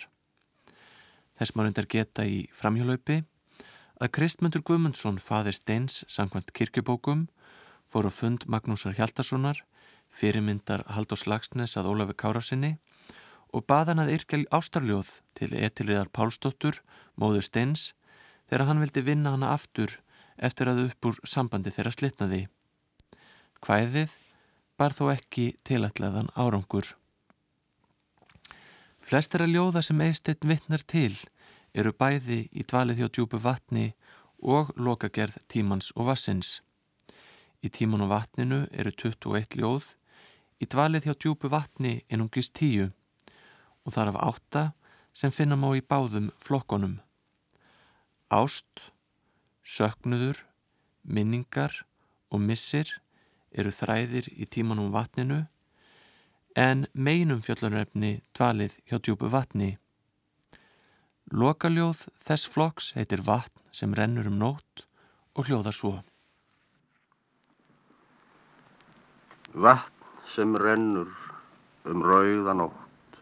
Þess 1.38 1.56
maður 1.56 1.74
undar 1.74 1.90
geta 1.92 2.26
í 2.30 2.44
framhjólaupi 2.56 3.24
að 4.02 4.12
Kristmundur 4.18 4.64
Guðmundsson, 4.66 5.20
faðir 5.22 5.58
Steins, 5.58 6.04
sangvænt 6.08 6.54
kirkjubókum, 6.56 7.28
fór 7.86 8.10
á 8.10 8.12
fund 8.14 8.48
Magnúsar 8.50 8.96
Hjaldarssonar, 8.98 9.62
fyrirmyndar 10.14 10.86
Haldós 10.94 11.26
Lagsnes 11.30 11.76
að 11.78 11.90
Ólafi 11.92 12.16
Kárassinni 12.18 12.78
og 13.54 13.66
baðan 13.70 14.02
að 14.02 14.16
yrkja 14.16 14.42
ástarljóð 14.50 15.12
til 15.38 15.52
Etilriðar 15.54 16.10
Pálsdóttur, 16.10 16.82
móður 17.20 17.46
Steins, 17.46 17.94
þegar 18.50 18.68
hann 18.70 18.82
vildi 18.82 19.06
vinna 19.06 19.36
hana 19.36 19.54
aftur 19.54 20.00
eftir 20.38 20.70
að 20.72 20.88
upp 20.88 21.10
úr 21.10 21.20
sambandi 21.30 21.74
þeirra 21.74 21.94
slitnaði. 21.94 22.42
Hvæðið 23.64 24.18
bar 24.78 24.96
þó 24.98 25.06
ekki 25.14 25.54
tilætlaðan 25.68 26.32
árangur. 26.34 26.96
Flestir 29.04 29.44
að 29.44 29.54
ljóða 29.54 29.84
sem 29.86 30.02
Eisteinn 30.02 30.50
vittnar 30.50 30.84
til 30.88 31.14
eru 31.74 31.94
bæði 31.94 32.48
í 32.54 32.66
dvalið 32.70 33.02
hjá 33.02 33.10
djúbu 33.10 33.40
vatni 33.42 33.92
og 34.44 34.74
lokagerð 34.76 35.40
tímans 35.50 35.92
og 35.96 36.10
vassins. 36.12 36.62
Í 37.64 37.72
tíman 37.72 38.04
og 38.06 38.12
vatninu 38.12 38.66
eru 38.72 38.92
21 38.92 39.58
ljóð, 39.60 39.94
í 40.62 40.66
dvalið 40.70 41.08
hjá 41.08 41.14
djúbu 41.16 41.50
vatni 41.52 42.02
einungist 42.12 42.54
10 42.60 42.92
og 43.84 43.96
þar 43.96 44.14
af 44.14 44.20
8 44.28 44.66
sem 45.14 45.32
finna 45.32 45.56
má 45.60 45.70
í 45.78 45.82
báðum 45.82 46.32
flokkonum. 46.42 47.00
Ást, 48.34 48.92
söknuður, 49.64 50.44
minningar 51.04 51.84
og 52.32 52.42
missir 52.42 52.90
eru 53.54 53.72
þræðir 53.72 54.30
í 54.34 54.48
tíman 54.50 54.82
og 54.82 54.94
vatninu 54.96 55.44
en 56.58 56.86
meinum 56.94 57.42
fjöllunarefni 57.46 58.20
dvalið 58.34 58.78
hjá 58.90 59.00
djúbu 59.00 59.30
vatni. 59.30 59.78
Lokaljóð 61.32 62.02
þess 62.28 62.50
flokks 62.52 62.92
heitir 62.98 63.22
vatn 63.24 63.62
sem 63.72 63.94
rennur 63.96 64.28
um 64.28 64.36
nótt 64.38 64.84
og 65.34 65.48
hljóðar 65.48 65.74
svo. 65.74 65.92
Vatn 69.54 70.28
sem 70.34 70.52
rennur 70.60 71.10
um 71.88 72.04
rauða 72.04 72.54
nótt, 72.60 73.16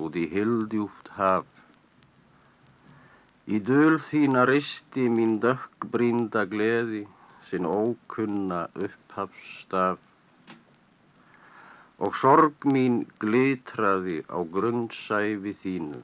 út 0.00 0.16
í 0.16 0.24
hildjúft 0.32 1.12
haf. 1.18 1.44
Í 3.46 3.60
döl 3.60 4.00
þína 4.08 4.46
risti 4.48 5.06
mín 5.12 5.36
dökk 5.44 5.86
brínda 5.92 6.42
gleði, 6.48 7.04
sinn 7.46 7.68
ókunna 7.68 8.66
upphafstaf. 8.74 10.00
Og 12.00 12.18
sorg 12.18 12.66
mín 12.72 13.04
glitraði 13.20 14.22
á 14.32 14.40
grunnsæfi 14.42 15.54
þínu 15.62 16.02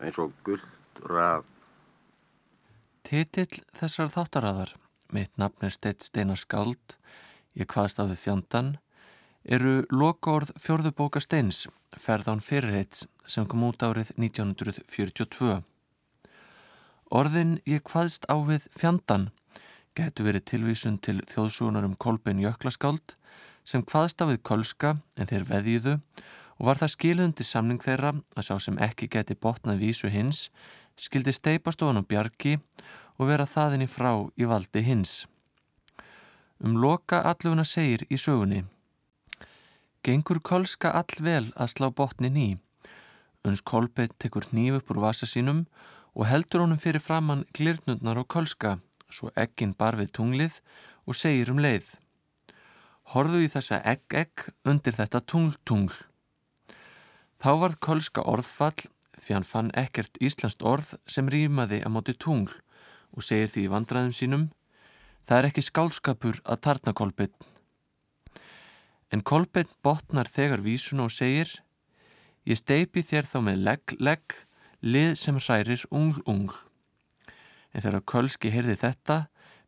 eins 0.00 0.18
og 0.22 0.32
gullt 0.46 1.02
raf. 1.10 1.44
Titill 3.06 3.62
þessar 3.78 4.10
þáttaræðar, 4.10 4.72
mitt 5.14 5.32
nafn 5.38 5.68
er 5.68 5.74
Steitt 5.74 6.02
Steinar 6.02 6.40
Skald, 6.40 6.96
ég 7.54 7.70
hvaðst 7.70 8.00
af 8.02 8.10
við 8.10 8.22
fjandan, 8.24 8.72
eru 9.46 9.84
lokaorð 9.94 10.50
fjörðubóka 10.58 11.22
Steins, 11.22 11.66
ferðán 11.94 12.42
fyrirreits 12.42 13.06
sem 13.30 13.46
kom 13.46 13.62
út 13.68 13.84
árið 13.86 14.10
1942. 14.18 15.60
Orðin 17.14 17.60
ég 17.66 17.86
hvaðst 17.86 18.26
á 18.26 18.34
við 18.42 18.66
fjandan 18.74 19.30
getur 19.96 20.26
verið 20.28 20.48
tilvísun 20.50 20.98
til 20.98 21.20
þjóðsúnar 21.30 21.86
um 21.86 21.94
Kolbein 21.94 22.42
Jöklaskáld 22.42 23.14
sem 23.66 23.84
hvaðst 23.86 24.20
á 24.22 24.28
við 24.28 24.42
Kolska 24.46 24.96
en 25.16 25.30
þeir 25.30 25.46
veðjuðu 25.48 25.94
og 25.96 26.06
var 26.58 26.80
það 26.80 26.92
skilundi 26.94 27.44
samning 27.44 27.82
þeirra 27.82 28.12
að 28.36 28.46
sá 28.48 28.54
sem 28.62 28.78
ekki 28.82 29.08
geti 29.12 29.36
botnað 29.36 29.82
vísu 29.82 30.10
hins 30.12 30.46
skildi 30.96 31.34
steipast 31.36 31.82
ofan 31.84 32.00
á 32.00 32.08
bjargi 32.08 32.56
og 33.18 33.28
vera 33.30 33.48
þaðinni 33.48 33.88
frá 33.88 34.12
í 34.36 34.48
valdi 34.48 34.82
hins. 34.84 35.26
Um 36.64 36.78
loka 36.80 37.20
alluguna 37.20 37.64
segir 37.64 38.06
í 38.08 38.16
sögunni 38.16 38.64
Gengur 40.06 40.38
kolska 40.38 40.92
allvel 40.94 41.50
að 41.58 41.72
slá 41.72 41.88
botnin 41.90 42.36
í. 42.38 42.48
Uns 43.42 43.60
kolbeitt 43.60 44.14
tekur 44.22 44.46
nýf 44.54 44.78
upp 44.78 44.92
úr 44.94 45.02
vasa 45.02 45.26
sínum 45.26 45.64
og 46.14 46.28
heldur 46.30 46.62
honum 46.62 46.80
fyrir 46.80 47.02
framann 47.02 47.44
glirnundnar 47.58 48.22
og 48.22 48.28
kolska 48.30 48.78
svo 49.10 49.32
ekkin 49.36 49.74
bar 49.74 49.98
við 49.98 50.12
tunglið 50.18 50.60
og 51.06 51.18
segir 51.18 51.50
um 51.52 51.60
leið 51.62 51.96
Horðu 53.14 53.44
í 53.44 53.50
þessa 53.50 53.78
egg-egg 53.86 54.48
undir 54.66 54.96
þetta 54.96 55.20
tungl-tungl. 55.30 55.94
Þá 57.42 57.50
varð 57.62 57.80
kölska 57.84 58.24
orðfall 58.24 58.86
því 59.16 59.34
hann 59.34 59.48
fann 59.48 59.72
ekkert 59.76 60.20
íslenskt 60.20 60.62
orð 60.64 60.94
sem 61.10 61.28
rýmaði 61.32 61.82
að 61.84 61.94
móti 61.96 62.14
tungl 62.16 62.52
og 63.16 63.24
segir 63.24 63.50
því 63.52 63.66
í 63.66 63.72
vandraðum 63.72 64.14
sínum 64.16 64.46
Það 65.26 65.38
er 65.40 65.46
ekki 65.48 65.62
skálskapur 65.66 66.36
að 66.46 66.60
tarna 66.62 66.92
kolbinn. 66.94 67.32
En 69.10 69.24
kolbinn 69.26 69.70
botnar 69.82 70.30
þegar 70.30 70.62
vísun 70.62 71.02
og 71.02 71.10
segir 71.10 71.50
Ég 72.46 72.60
steipi 72.60 73.02
þér 73.02 73.26
þá 73.26 73.38
með 73.42 73.62
legg-legg 73.66 74.36
lið 74.86 75.16
sem 75.18 75.40
hrærir 75.42 75.82
ungl-ungl. 75.90 76.54
En 77.74 77.82
þegar 77.82 78.04
kölski 78.06 78.52
heyrði 78.54 78.76
þetta 78.78 79.16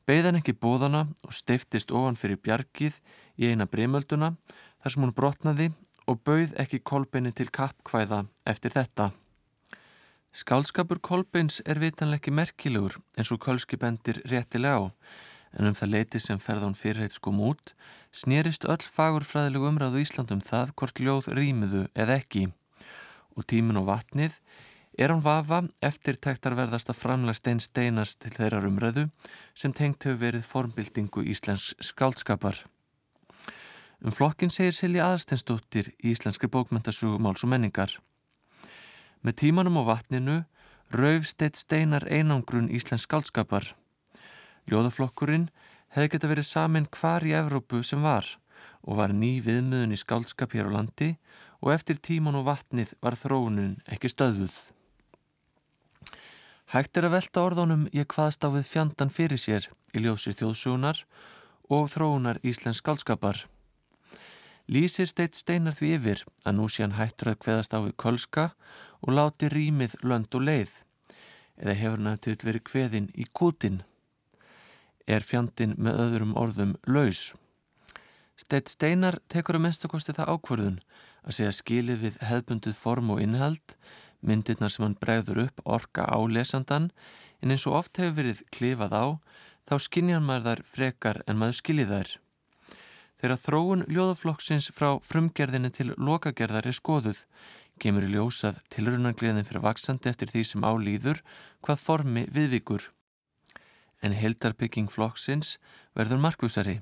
beigðan 0.06 0.38
ekki 0.38 0.54
bóðana 0.54 1.08
og 1.26 1.34
steiftist 1.34 1.90
ofan 1.90 2.16
fyrir 2.16 2.38
bjargið 2.38 3.00
í 3.34 3.50
eina 3.50 3.66
breymölduna 3.66 4.36
þar 4.78 4.94
sem 4.94 5.02
hún 5.02 5.16
brotnaði 5.16 5.72
og 6.08 6.22
bauð 6.24 6.54
ekki 6.62 6.80
Kolbeini 6.80 7.34
til 7.36 7.50
kappkvæða 7.52 8.24
eftir 8.48 8.72
þetta. 8.72 9.10
Skálskapur 10.32 11.00
Kolbeins 11.04 11.60
er 11.66 11.80
vitanlega 11.82 12.22
ekki 12.22 12.32
merkilegur 12.36 12.98
eins 13.16 13.32
og 13.34 13.40
Kölski 13.44 13.78
bendir 13.80 14.20
réttilega 14.28 14.80
á, 14.80 14.82
en 15.56 15.68
um 15.70 15.76
það 15.76 15.92
leiti 15.94 16.20
sem 16.22 16.40
ferðan 16.40 16.76
fyrirheit 16.76 17.16
skum 17.16 17.40
út, 17.40 17.74
snýrist 18.12 18.64
öll 18.68 18.84
fagurfræðilegu 18.84 19.68
umræðu 19.70 20.04
Íslandum 20.04 20.40
það 20.44 20.74
hvort 20.76 21.00
ljóð 21.00 21.30
rýmiðu 21.38 21.84
eða 21.96 22.20
ekki. 22.20 22.48
Og 23.36 23.46
tímin 23.48 23.80
og 23.80 23.88
vatnið 23.88 24.40
er 24.98 25.12
hann 25.12 25.24
vafa 25.24 25.62
eftirtæktar 25.84 26.56
verðast 26.58 26.90
að 26.92 27.00
framlega 27.02 27.38
stein 27.38 27.60
steinast 27.62 28.20
til 28.22 28.34
þeirra 28.34 28.64
umræðu 28.68 29.08
sem 29.54 29.72
tengt 29.72 30.04
hefur 30.04 30.24
verið 30.24 30.48
formbildingu 30.48 31.24
Íslensk 31.34 31.78
skálskapar. 31.92 32.64
Um 33.98 34.14
flokkin 34.14 34.50
segir 34.54 34.76
Silja 34.76 35.08
Aðstensdóttir 35.10 35.88
í 35.98 36.12
Íslenskri 36.12 36.46
bókmyndasugum 36.54 37.24
Máls 37.24 37.42
og 37.42 37.50
menningar. 37.50 37.96
Með 39.26 39.40
tímanum 39.42 39.80
og 39.80 39.88
vatninu 39.88 40.44
raufst 40.94 41.42
eitt 41.42 41.58
steinar 41.58 42.06
einangrun 42.06 42.70
Íslensk 42.70 43.08
skálskapar. 43.08 43.72
Ljóðaflokkurinn 44.70 45.48
hefði 45.96 46.12
geta 46.14 46.30
verið 46.30 46.46
samin 46.46 46.86
hvar 46.94 47.26
í 47.26 47.34
Evrópu 47.34 47.82
sem 47.82 48.04
var 48.04 48.36
og 48.86 49.00
var 49.02 49.10
ný 49.10 49.38
viðmiðun 49.42 49.96
í 49.96 49.98
skálskap 49.98 50.54
hér 50.54 50.70
á 50.70 50.76
landi 50.78 51.10
og 51.58 51.74
eftir 51.74 51.98
tíman 51.98 52.38
og 52.38 52.46
vatnið 52.46 52.94
var 53.02 53.18
þróunun 53.18 53.76
ekki 53.90 54.12
stöðuð. 54.14 54.54
Hægt 56.70 56.96
er 57.00 57.08
að 57.08 57.16
velta 57.18 57.42
orðunum 57.42 57.86
ég 57.96 58.06
hvaðst 58.14 58.44
á 58.46 58.48
við 58.54 58.70
fjandan 58.70 59.10
fyrir 59.10 59.40
sér 59.40 59.70
í 59.90 60.06
ljósi 60.06 60.36
þjóðsugunar 60.38 61.02
og 61.66 61.88
þróunar 61.90 62.38
Íslensk 62.46 62.84
skálskapar. 62.84 63.48
Lýsir 64.68 65.08
steitt 65.08 65.32
steinar 65.38 65.72
því 65.78 65.94
yfir 65.96 66.22
að 66.44 66.58
nú 66.58 66.66
sé 66.68 66.82
hann 66.84 66.98
hættur 66.98 67.30
að 67.32 67.38
kveðast 67.44 67.72
á 67.72 67.80
við 67.80 67.94
kolska 67.96 68.44
og 69.00 69.14
láti 69.16 69.48
rýmið 69.48 69.94
lönd 70.04 70.34
og 70.36 70.44
leið 70.44 70.74
eða 71.56 71.76
hefur 71.78 71.96
hann 71.96 72.10
eftir 72.12 72.44
verið 72.44 72.66
kveðin 72.68 73.06
í 73.16 73.24
kútin. 73.32 73.80
Er 75.08 75.24
fjandin 75.24 75.72
með 75.80 76.02
öðrum 76.04 76.36
orðum 76.36 76.76
laus. 76.84 77.32
Steitt 78.36 78.68
Steinar 78.68 79.18
tekur 79.32 79.56
að 79.56 79.64
mestakosti 79.70 80.14
það 80.14 80.34
ákvörðun 80.36 80.78
að 81.24 81.38
segja 81.38 81.56
skilið 81.56 82.04
við 82.04 82.20
hefbundið 82.28 82.76
form 82.76 83.10
og 83.16 83.24
innhald, 83.24 83.74
myndirnar 84.20 84.70
sem 84.74 84.84
hann 84.84 85.00
bregður 85.00 85.46
upp 85.48 85.64
orka 85.64 86.04
á 86.06 86.18
lesandan, 86.28 86.92
en 87.40 87.56
eins 87.56 87.66
og 87.66 87.80
oft 87.80 87.98
hefur 87.98 88.20
verið 88.20 88.44
klifað 88.54 88.94
á, 88.94 89.06
þá 89.64 89.74
skinjar 89.88 90.24
maður 90.24 90.48
þar 90.50 90.66
frekar 90.76 91.22
en 91.26 91.40
maður 91.40 91.62
skiljið 91.62 91.94
þær. 91.96 92.18
Þegar 93.18 93.40
þróun 93.42 93.86
ljóðaflokksins 93.90 94.68
frá 94.74 94.92
frumgerðinni 95.02 95.72
til 95.74 95.88
lokagerðar 95.98 96.68
er 96.70 96.76
skoðuð, 96.76 97.24
kemur 97.82 98.06
í 98.06 98.12
ljósað 98.12 98.60
tilrunagliðin 98.70 99.46
fyrir 99.46 99.64
vaksandi 99.64 100.10
eftir 100.10 100.30
því 100.30 100.44
sem 100.46 100.66
álýður 100.66 101.22
hvað 101.66 101.82
formi 101.82 102.24
viðvíkur. 102.34 102.90
En 104.02 104.14
heldarbygging 104.14 104.90
flokksins 104.94 105.56
verður 105.98 106.22
markvusari. 106.22 106.78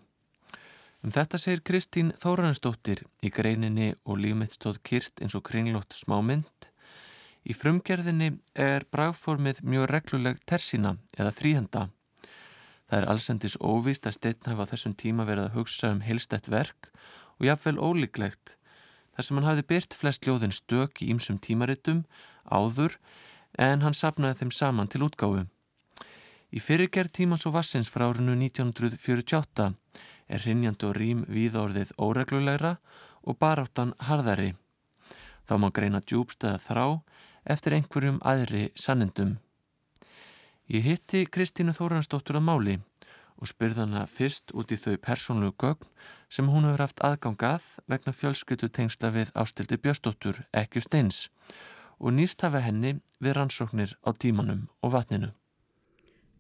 Um 1.01 1.13
þetta 1.15 1.41
segir 1.41 1.65
Kristín 1.65 2.13
Þóransdóttir 2.21 3.05
í 3.25 3.33
greininni 3.33 3.95
og 4.05 4.21
lífmitt 4.21 4.57
stóð 4.57 4.83
kyrt 4.85 5.25
eins 5.25 5.37
og 5.39 5.45
kringlótt 5.49 5.97
smámynd. 5.97 6.69
Í 7.47 7.57
frumgerðinni 7.57 8.35
er 8.53 8.85
bráformið 8.93 9.63
mjög 9.65 9.89
regluleg 9.93 10.41
tersina 10.45 10.97
eða 11.17 11.33
þrýhenda. 11.37 11.89
Það 12.87 12.99
er 13.01 13.09
allsendis 13.11 13.57
óvíst 13.59 14.07
að 14.07 14.17
steitn 14.19 14.51
hafa 14.53 14.69
þessum 14.71 14.95
tíma 14.95 15.27
verið 15.27 15.49
að 15.49 15.57
hugsa 15.59 15.91
um 15.95 16.05
heilstætt 16.07 16.47
verk 16.53 16.91
og 17.39 17.49
jáfnvel 17.49 17.81
ólíklegt 17.83 18.55
þar 19.17 19.27
sem 19.27 19.39
hann 19.39 19.49
hafi 19.49 19.65
byrt 19.73 19.97
flest 19.97 20.27
ljóðin 20.29 20.55
stök 20.55 21.03
í 21.03 21.09
ýmsum 21.15 21.41
tímaritum 21.43 22.05
áður 22.47 22.99
en 23.59 23.83
hann 23.83 23.97
sapnaði 23.97 24.43
þeim 24.43 24.53
saman 24.53 24.91
til 24.93 25.03
útgáfu. 25.09 25.47
Í 26.53 26.63
fyrirgerð 26.63 27.15
tímans 27.17 27.47
og 27.49 27.57
vassins 27.57 27.91
frá 27.91 28.07
árinu 28.07 28.37
1948 28.37 29.73
er 30.29 30.45
hrinjandi 30.45 30.87
og 30.87 30.95
rým 31.01 31.25
víðorðið 31.27 31.95
óreglulegra 31.99 32.77
og 33.27 33.39
baráttan 33.41 33.97
harðari. 34.07 34.53
Þá 35.47 35.55
má 35.63 35.71
greina 35.75 36.03
djúbstæða 36.05 36.63
þrá 36.63 36.87
eftir 37.57 37.77
einhverjum 37.79 38.23
aðri 38.23 38.69
sannendum. 38.79 39.37
Ég 40.67 40.83
hitti 40.83 41.21
Kristínu 41.31 41.71
Þóransdóttur 41.77 42.41
að 42.41 42.43
máli 42.43 42.73
og 43.39 43.47
spyrði 43.47 43.85
hana 43.85 44.01
fyrst 44.11 44.51
út 44.51 44.73
í 44.75 44.79
þau 44.81 44.97
persónlegu 44.99 45.55
gögn 45.63 45.87
sem 46.33 46.49
hún 46.51 46.67
hefur 46.67 46.83
haft 46.83 47.03
aðgangað 47.07 47.69
vegna 47.87 48.15
fjölskyttu 48.17 48.67
tengsla 48.75 49.13
við 49.15 49.31
ástildi 49.39 49.79
Björstóttur, 49.79 50.43
ekki 50.51 50.83
steins 50.83 51.29
og 52.03 52.17
nýst 52.19 52.43
hafa 52.43 52.65
henni 52.65 52.97
við 53.23 53.39
rannsóknir 53.39 53.95
á 54.03 54.11
tímanum 54.11 54.67
og 54.83 54.97
vatninu. 54.97 55.31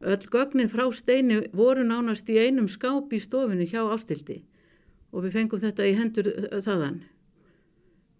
Öll 0.02 0.26
gögnin 0.26 0.74
frá 0.74 0.90
steinu 0.90 1.44
voru 1.54 1.86
nánast 1.86 2.26
í 2.28 2.42
einum 2.42 2.66
skáp 2.68 3.14
í 3.14 3.22
stofinu 3.22 3.64
hjá 3.64 3.84
ástildi 3.86 4.42
og 5.14 5.22
við 5.22 5.38
fengum 5.38 5.62
þetta 5.62 5.86
í 5.86 5.94
hendur 5.96 6.34
þaðan. 6.66 7.04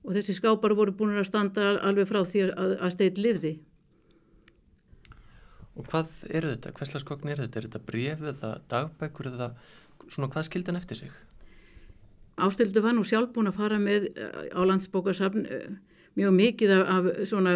Og 0.07 0.15
þessi 0.15 0.39
skápar 0.39 0.79
voru 0.79 0.95
búin 0.95 1.19
að 1.19 1.33
standa 1.33 1.81
alveg 1.83 2.07
frá 2.07 2.23
því 2.23 2.53
að, 2.55 2.93
stein 2.95 3.19
liði. 3.19 3.59
Og 5.77 5.87
hvað 5.91 6.13
eru 6.33 6.53
þetta? 6.55 6.75
Hverslas 6.77 7.07
gögn 7.07 7.33
eru 7.33 7.47
þetta? 7.47 7.61
Er 7.61 7.69
þetta 7.69 7.87
bref 7.91 8.27
eða 8.33 8.53
dagbækur 8.71 9.31
eða 9.33 9.51
svona 10.09 10.31
hvað 10.33 10.49
skildi 10.49 10.73
hann 10.73 10.81
eftir 10.81 11.03
sig? 11.03 11.17
Ástildu 12.37 12.83
var 12.85 12.97
nú 12.97 13.05
sjálf 13.09 13.33
búin 13.33 13.49
að 13.49 13.59
fara 13.61 13.81
með 13.81 14.11
á 14.53 14.61
landsbókarsafn 14.69 15.47
eh, 15.49 15.69
mjög 16.17 16.35
mikið 16.37 16.73
af, 16.77 16.91
af 16.97 17.09
svona 17.29 17.55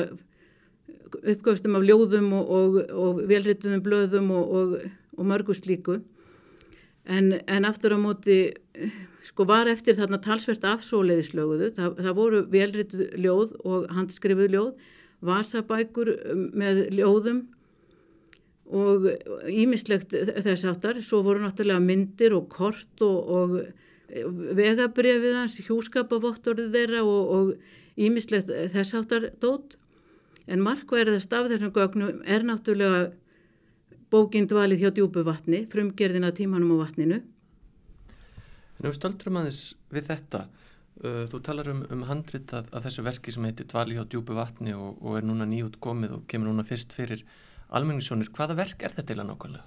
uppgöfstum 1.21 1.77
af 1.77 1.85
ljóðum 1.85 2.33
og, 2.37 2.55
og, 2.57 2.79
og 2.95 3.21
velrituðum 3.29 3.83
blöðum 3.85 4.31
og, 4.37 4.79
og 5.17 5.27
mörgust 5.27 5.67
líku 5.69 5.99
en, 7.05 7.35
en 7.47 7.69
aftur 7.69 7.97
á 7.97 7.99
móti 8.00 8.39
sko 9.27 9.47
var 9.49 9.69
eftir 9.71 9.99
þarna 9.99 10.21
talsvert 10.23 10.65
afsóleiðislöguðu, 10.65 11.73
það, 11.76 11.97
það 11.99 12.17
voru 12.17 12.43
velrituð 12.52 13.06
ljóð 13.21 13.56
og 13.65 13.89
handskrifuð 13.97 14.54
ljóð 14.54 14.71
vasabækur 15.26 16.13
með 16.56 16.87
ljóðum 16.97 17.43
og 18.71 19.06
ímislegt 19.50 20.15
þess 20.15 20.67
aftar, 20.71 21.00
svo 21.02 21.25
voru 21.26 21.43
náttúrulega 21.43 21.83
myndir 21.83 22.37
og 22.37 22.49
kort 22.52 23.02
og 23.04 23.61
vegabrefið 24.11 25.37
hans, 25.39 25.59
hjúskapavottorðið 25.67 26.73
þeirra 26.75 27.04
og 27.06 27.54
ímislegt 28.00 28.50
þess 28.73 28.97
aftar 28.99 29.30
dót 29.43 29.76
En 30.50 30.63
markverðast 30.67 31.30
af 31.37 31.49
þessum 31.50 31.71
gögnum 31.75 32.23
er 32.26 32.43
náttúrulega 32.43 33.11
bókinn 34.11 34.49
dvalið 34.50 34.83
hjá 34.83 34.91
djúbu 34.97 35.23
vatni, 35.26 35.63
frumgerðina 35.71 36.33
tímanum 36.35 36.73
á 36.75 36.76
vatninu. 36.83 37.21
Við 38.80 38.97
stöldrum 38.97 39.39
aðeins 39.39 39.61
við 39.95 40.09
þetta, 40.09 40.41
uh, 41.04 41.23
þú 41.30 41.43
talar 41.47 41.71
um, 41.71 41.85
um 41.95 42.02
handrit 42.09 42.50
að, 42.56 42.73
að 42.75 42.89
þessu 42.89 43.04
verki 43.06 43.35
sem 43.37 43.47
heitir 43.47 43.69
dvalið 43.71 44.00
hjá 44.00 44.09
djúbu 44.15 44.39
vatni 44.41 44.75
og, 44.75 44.99
og 44.99 45.21
er 45.21 45.28
núna 45.28 45.47
nýjút 45.47 45.78
komið 45.85 46.17
og 46.19 46.26
kemur 46.30 46.50
núna 46.50 46.67
fyrst 46.67 46.97
fyrir 46.97 47.23
almenningssjónir. 47.76 48.30
Hvaða 48.35 48.59
verk 48.59 48.85
er 48.85 48.95
þetta 48.95 49.17
eða 49.17 49.26
nákvæmlega? 49.30 49.67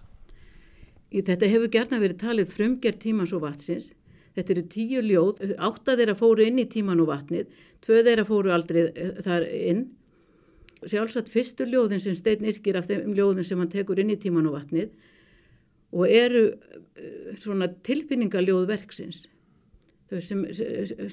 Þetta 1.14 1.50
hefur 1.52 1.74
gerna 1.74 2.00
verið 2.02 2.22
talið 2.24 2.54
frumgerð 2.56 3.02
tímans 3.04 3.34
og 3.36 3.44
vatsins. 3.44 3.92
Þetta 4.34 4.54
eru 4.56 4.64
tíu 4.74 5.02
ljóð, 5.06 5.44
átta 5.62 5.94
þeirra 6.00 6.16
fóru 6.18 6.46
inn 6.48 6.58
í 6.58 6.66
tíman 6.66 7.04
og 7.04 7.12
vatnið, 7.12 7.52
tvö 7.86 8.00
þeirra 8.08 8.24
fóru 8.26 8.54
aldrei 8.56 8.88
eh, 8.90 9.20
þar 9.22 9.46
inn 9.46 9.84
sjálfsagt 10.90 11.32
fyrstu 11.32 11.68
ljóðin 11.70 12.02
sem 12.04 12.16
Steinn 12.18 12.48
yrkir 12.50 12.78
af 12.80 12.88
þeim 12.90 13.14
ljóðin 13.16 13.48
sem 13.48 13.60
hann 13.62 13.72
tekur 13.72 14.02
inn 14.02 14.12
í 14.14 14.20
tíman 14.20 14.48
og 14.50 14.58
vatnið 14.58 14.92
og 15.94 16.10
eru 16.10 16.44
eh, 16.50 17.38
svona 17.42 17.70
tilfinningaljóð 17.86 18.68
verksins 18.72 19.24
þau 20.10 20.20
sem 20.22 20.44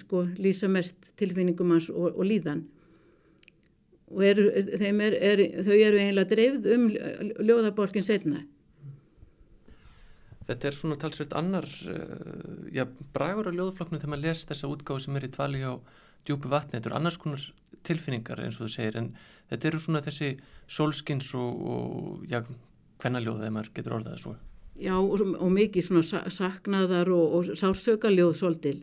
sko 0.00 0.24
lýsa 0.40 0.70
mest 0.72 1.12
tilfinningum 1.20 1.76
hans 1.76 1.90
og, 1.92 2.16
og 2.16 2.24
líðan 2.26 2.64
og 4.10 4.24
eru, 4.26 4.48
er, 4.50 5.14
er, 5.14 5.42
þau 5.62 5.76
eru 5.76 6.00
eiginlega 6.00 6.30
dreifð 6.32 6.70
um 6.74 6.88
ljóðaborkin 7.46 8.06
setna 8.06 8.44
Þetta 10.50 10.66
er 10.66 10.74
svona 10.74 10.96
talsveit 10.98 11.34
annar 11.38 11.66
uh, 11.86 12.70
já, 12.74 12.82
bragur 13.14 13.46
á 13.46 13.54
ljóðflokknu 13.54 14.00
þegar 14.00 14.10
maður 14.10 14.24
les 14.24 14.46
þessa 14.50 14.70
útgáðu 14.72 15.04
sem 15.04 15.18
er 15.18 15.26
í 15.28 15.30
tvali 15.36 15.60
á 15.62 15.78
djúpu 16.26 16.50
vatni, 16.50 16.74
þetta 16.74 16.90
er 16.90 16.96
annars 16.98 17.18
konar 17.20 17.44
tilfinningar 17.86 18.42
eins 18.42 18.58
og 18.58 18.66
þú 18.66 18.72
segir 18.74 18.98
en 18.98 19.12
þetta 19.52 19.70
eru 19.70 19.80
svona 19.80 20.02
þessi 20.04 20.32
solskins 20.66 21.30
og, 21.38 21.62
og 21.74 22.24
já, 22.30 22.42
hvernaljóð 23.00 23.44
þegar 23.44 23.54
maður 23.56 23.70
getur 23.78 23.96
orðað 24.00 24.18
svo. 24.24 24.34
Já 24.80 24.94
og, 24.96 25.22
og 25.22 25.54
mikið 25.54 25.86
svona 25.86 26.32
saknaðar 26.34 27.12
og, 27.14 27.38
og 27.38 27.54
sársökaljóð 27.60 28.34
svolítil. 28.40 28.78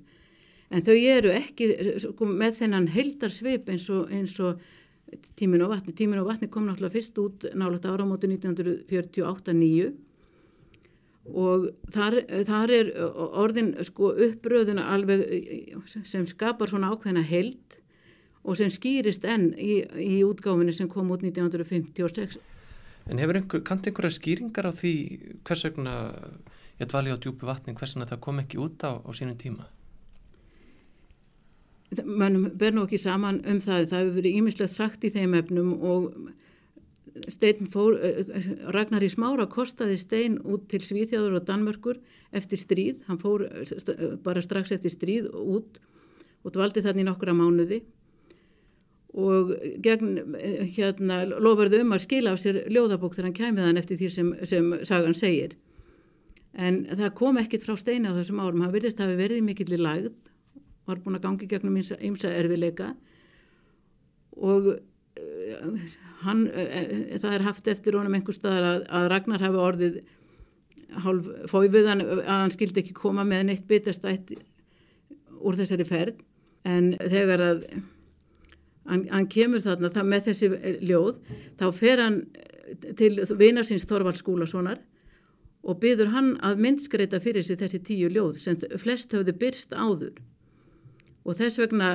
En 0.71 0.83
þau 0.83 0.95
eru 0.95 1.31
ekki 1.35 1.69
sko, 2.03 2.27
með 2.27 2.61
þennan 2.61 2.89
heldarsvip 2.95 3.69
eins 3.71 3.87
og, 3.91 4.11
eins 4.13 4.35
og 4.43 4.63
tímin 5.39 5.63
og 5.65 5.71
vatni. 5.73 5.93
Tímin 5.93 6.21
og 6.21 6.27
vatni 6.29 6.49
kom 6.51 6.67
náttúrulega 6.67 6.95
fyrst 6.97 7.17
út 7.21 7.47
náttúrulega 7.53 7.93
áramóti 7.93 8.29
1948-9 8.31 9.93
og 11.27 11.67
þar, 11.91 12.21
þar 12.47 12.71
er 12.71 12.91
orðin 13.17 13.73
sko 13.83 14.13
uppröðuna 14.27 14.87
alveg 14.93 15.25
sem 16.07 16.27
skapar 16.29 16.71
svona 16.71 16.93
ákveðna 16.93 17.23
held 17.27 17.79
og 18.47 18.55
sem 18.59 18.71
skýrist 18.71 19.25
enn 19.27 19.49
í, 19.59 19.81
í 19.83 20.21
útgáfinu 20.23 20.71
sem 20.75 20.87
kom 20.91 21.11
út 21.11 21.25
1956. 21.25 22.37
En 23.07 23.19
hefur 23.19 23.39
einhver, 23.39 23.63
kannt 23.63 23.87
einhverja 23.87 24.15
skýringar 24.15 24.67
á 24.67 24.73
því 24.75 24.93
hvers 25.47 25.65
vegna 25.67 25.95
ég 26.79 26.87
dvali 26.87 27.11
á 27.11 27.19
djúpi 27.19 27.47
vatni, 27.47 27.75
hvers 27.75 27.95
vegna 27.95 28.07
það 28.07 28.23
kom 28.23 28.39
ekki 28.43 28.61
út 28.63 28.87
á, 28.87 28.91
á 29.03 29.09
sínum 29.15 29.35
tíma? 29.39 29.67
Mannum 32.03 32.49
ber 32.59 32.73
nú 32.75 32.83
ekki 32.83 32.99
saman 32.99 33.39
um 33.47 33.61
það, 33.63 33.85
það 33.91 34.01
hefur 34.01 34.15
verið 34.17 34.37
ímislegt 34.41 34.73
sagt 34.73 35.05
í 35.07 35.11
þeim 35.13 35.37
efnum 35.39 35.69
og 35.87 36.09
Steinn 37.31 37.69
fór, 37.71 37.95
Ragnar 38.75 39.05
í 39.05 39.09
smára 39.09 39.47
kostaði 39.49 39.95
Steinn 39.97 40.37
út 40.45 40.67
til 40.71 40.83
Svíþjáður 40.85 41.39
og 41.39 41.45
Danmörkur 41.47 41.99
eftir 42.35 42.59
stríð, 42.61 42.99
hann 43.07 43.21
fór 43.21 43.47
bara 44.25 44.43
strax 44.43 44.75
eftir 44.75 44.93
stríð 44.93 45.31
út 45.31 45.79
og 46.43 46.53
dvaldi 46.55 46.83
þannig 46.85 47.07
nokkura 47.07 47.35
mánuði. 47.35 47.81
Og 49.17 49.55
gegn 49.81 50.35
hérna 50.75 51.23
lofarðu 51.25 51.81
um 51.81 51.95
að 51.95 52.03
skila 52.03 52.35
af 52.35 52.43
sér 52.43 52.65
ljóðabók 52.69 53.15
þegar 53.15 53.29
hann 53.29 53.39
kæmið 53.39 53.65
hann 53.65 53.81
eftir 53.81 53.97
því 53.97 54.09
sem, 54.13 54.33
sem 54.45 54.69
sagan 54.85 55.17
segir. 55.17 55.55
En 56.53 56.83
það 56.91 57.15
kom 57.17 57.39
ekkit 57.41 57.65
frá 57.65 57.75
steina 57.79 58.13
á 58.13 58.17
þessum 58.19 58.43
árum, 58.43 58.61
hann 58.65 58.75
virðist 58.75 58.99
að 58.99 59.09
hafi 59.09 59.21
verið 59.23 59.45
mikill 59.47 59.73
í 59.73 59.79
lagð, 59.81 60.13
var 60.87 61.01
búin 61.03 61.17
að 61.19 61.25
gangi 61.27 61.49
gegnum 61.49 61.77
ymsa 61.77 62.31
erfileika 62.31 62.93
og 64.37 64.69
uh, 64.73 65.89
hann, 66.23 66.45
uh, 66.47 67.17
það 67.17 67.33
er 67.33 67.47
haft 67.47 67.67
eftir 67.71 67.97
honum 67.97 68.17
einhver 68.17 68.37
staðar 68.37 68.69
að, 68.69 68.87
að 68.99 69.09
Ragnar 69.13 69.45
hafi 69.45 69.61
orðið 69.67 69.99
hálf 71.03 71.27
fóiðuðan 71.51 72.05
að 72.05 72.23
hann 72.31 72.53
skildi 72.55 72.83
ekki 72.83 72.95
koma 72.97 73.25
með 73.27 73.49
neitt 73.49 73.67
bitastætt 73.67 74.33
úr 75.37 75.57
þessari 75.59 75.85
ferð 75.87 76.21
en 76.67 76.93
þegar 76.97 77.43
að 77.43 77.63
hann, 78.87 79.07
hann 79.11 79.27
kemur 79.31 79.63
þarna 79.63 79.91
það 79.93 80.11
með 80.13 80.29
þessi 80.29 80.51
ljóð 80.87 81.19
þá 81.59 81.65
fer 81.75 82.03
hann 82.03 82.21
til 82.99 83.13
vinarsins 83.39 83.87
Þorvald 83.87 84.19
Skúlasonar 84.19 84.79
og 85.67 85.79
byður 85.83 86.11
hann 86.13 86.33
að 86.45 86.63
myndskreita 86.63 87.19
fyrir 87.23 87.45
sig 87.45 87.59
þessi 87.59 87.83
tíu 87.83 88.09
ljóð 88.11 88.39
sem 88.43 88.59
flest 88.79 89.13
höfðu 89.15 89.35
byrst 89.39 89.75
áður. 89.75 90.15
Og 91.27 91.35
þess 91.35 91.59
vegna 91.59 91.89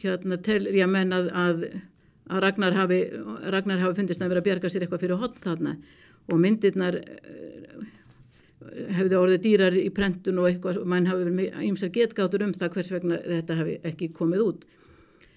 hérna, 0.00 0.38
tel 0.40 0.62
ég 0.70 0.86
að 0.86 0.92
menna 0.92 1.20
að, 1.20 1.28
að, 1.36 1.64
að 2.30 2.42
Ragnar 2.46 2.76
hafi, 2.78 3.00
Ragnar 3.52 3.82
hafi 3.82 3.98
fundist 4.00 4.24
að 4.24 4.32
vera 4.32 4.42
að 4.42 4.48
bjarga 4.48 4.72
sér 4.72 4.86
eitthvað 4.86 5.04
fyrir 5.04 5.20
hotn 5.20 5.42
þarna 5.44 5.74
og 6.26 6.40
myndirnar 6.42 6.96
eh, 6.96 7.74
hefði 8.96 9.18
orðið 9.20 9.42
dýrar 9.44 9.76
í 9.78 9.90
prentun 9.94 10.40
og 10.40 10.48
eitthvað, 10.50 10.80
mann 10.88 11.10
hafi 11.10 11.28
verið 11.28 11.68
ímsar 11.68 11.92
getgátur 11.94 12.46
um 12.46 12.56
það 12.56 12.72
hvers 12.78 12.94
vegna 12.96 13.20
þetta 13.26 13.60
hafi 13.60 13.76
ekki 13.92 14.10
komið 14.16 14.46
út. 14.46 14.64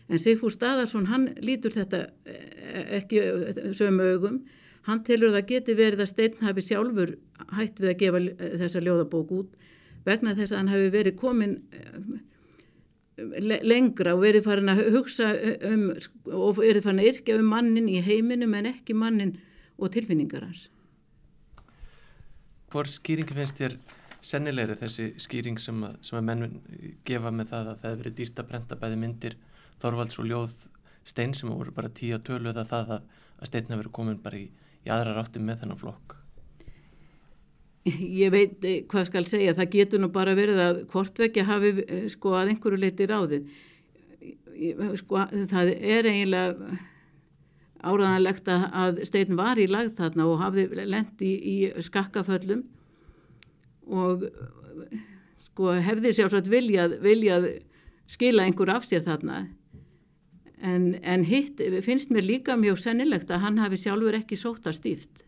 En 0.09 0.21
Sigfúr 0.21 0.55
Staðarsson, 0.55 1.11
hann 1.11 1.27
lítur 1.45 1.75
þetta 1.75 2.07
eh, 2.25 2.95
ekki 3.01 3.27
sömu 3.77 4.07
augum 4.15 4.39
Hann 4.87 5.03
telur 5.05 5.33
það 5.35 5.49
geti 5.51 5.75
verið 5.77 6.03
að 6.03 6.11
Steinn 6.13 6.45
hafi 6.45 6.63
sjálfur 6.65 7.15
hætt 7.57 7.81
við 7.81 7.91
að 7.91 7.99
gefa 7.99 8.21
þessa 8.61 8.83
ljóðabók 8.85 9.33
út 9.35 9.67
vegna 10.05 10.35
þess 10.37 10.53
að 10.53 10.61
hann 10.61 10.71
hafi 10.71 10.91
verið 10.93 11.17
komin 11.19 11.57
eh, 11.75 11.97
lengra 13.65 14.15
og 14.15 14.23
verið 14.23 14.45
farin 14.47 14.73
að 14.73 14.81
hugsa 14.95 15.29
um 15.69 15.85
og 16.33 16.59
verið 16.59 16.85
farin 16.85 17.01
að 17.03 17.11
yrkja 17.13 17.37
um 17.39 17.49
mannin 17.53 17.89
í 17.91 18.01
heiminum 18.05 18.55
en 18.59 18.71
ekki 18.73 18.95
mannin 18.97 19.37
og 19.79 19.93
tilfinningar 19.95 20.45
hans. 20.47 20.67
Hvor 22.69 22.89
skýringi 22.89 23.35
finnst 23.37 23.59
þér 23.59 23.77
sennilegri 24.21 24.75
þessi 24.77 25.11
skýring 25.21 25.59
sem 25.63 25.79
að, 25.87 25.95
sem 26.05 26.19
að 26.19 26.27
menn 26.27 26.59
gefa 27.07 27.31
með 27.31 27.53
það 27.53 27.69
að 27.71 27.77
það 27.81 27.89
hefur 27.89 28.01
verið 28.03 28.17
dýrt 28.19 28.41
að 28.41 28.49
brenda 28.51 28.79
bæði 28.79 28.99
myndir 29.03 29.37
Þorvalds 29.79 30.19
og 30.19 30.27
ljóð 30.27 30.55
Steinn 31.07 31.33
sem 31.33 31.49
voru 31.49 31.71
bara 31.73 31.89
tíu 31.89 32.17
að 32.17 32.25
tölu 32.27 32.51
eða 32.51 32.67
það 32.67 32.97
að, 32.97 33.05
að 33.39 33.49
Steinn 33.49 33.69
hefur 33.71 33.81
verið 33.85 33.95
komin 33.95 34.19
bara 34.23 34.41
í 34.41 34.49
í 34.85 34.91
aðra 34.93 35.17
rátti 35.17 35.41
með 35.43 35.63
þennan 35.63 35.79
flokk? 35.79 36.18
Ég 38.23 38.31
veit 38.33 38.65
eh, 38.67 38.83
hvað 38.89 39.09
skal 39.09 39.25
segja, 39.29 39.55
það 39.57 39.73
getur 39.75 40.03
nú 40.03 40.11
bara 40.13 40.35
verið 40.37 40.61
að 40.63 40.79
hvortvekja 40.91 41.47
hafi 41.47 41.73
eh, 41.85 42.05
sko 42.11 42.35
að 42.39 42.53
einhverju 42.53 42.81
leiti 42.81 43.09
ráðið. 43.09 43.51
Sko 44.99 45.23
það 45.47 45.73
er 45.77 46.09
eiginlega 46.09 46.79
áraðanlegt 47.79 48.49
að 48.51 48.97
stein 49.07 49.37
var 49.39 49.59
í 49.61 49.69
lagð 49.71 49.93
þarna 50.01 50.25
og 50.27 50.41
hafði 50.41 50.65
lendi 50.83 51.29
í, 51.29 51.53
í 51.53 51.83
skakkaföllum 51.85 52.65
og 53.87 54.25
sko 55.45 55.77
hefði 55.79 56.11
sjálfsagt 56.17 56.51
viljað, 56.51 56.97
viljað 56.99 57.47
skila 58.11 58.43
einhver 58.43 58.73
af 58.73 58.83
sér 58.89 59.05
þarna 59.07 59.45
En, 60.59 60.97
en 61.03 61.23
hitt 61.23 61.61
finnst 61.85 62.11
mér 62.11 62.25
líka 62.27 62.57
mjög 62.59 62.81
sennilegt 62.83 63.29
að 63.31 63.43
hann 63.45 63.59
hafi 63.61 63.79
sjálfur 63.79 64.17
ekki 64.17 64.35
sóta 64.39 64.73
stýrt. 64.75 65.23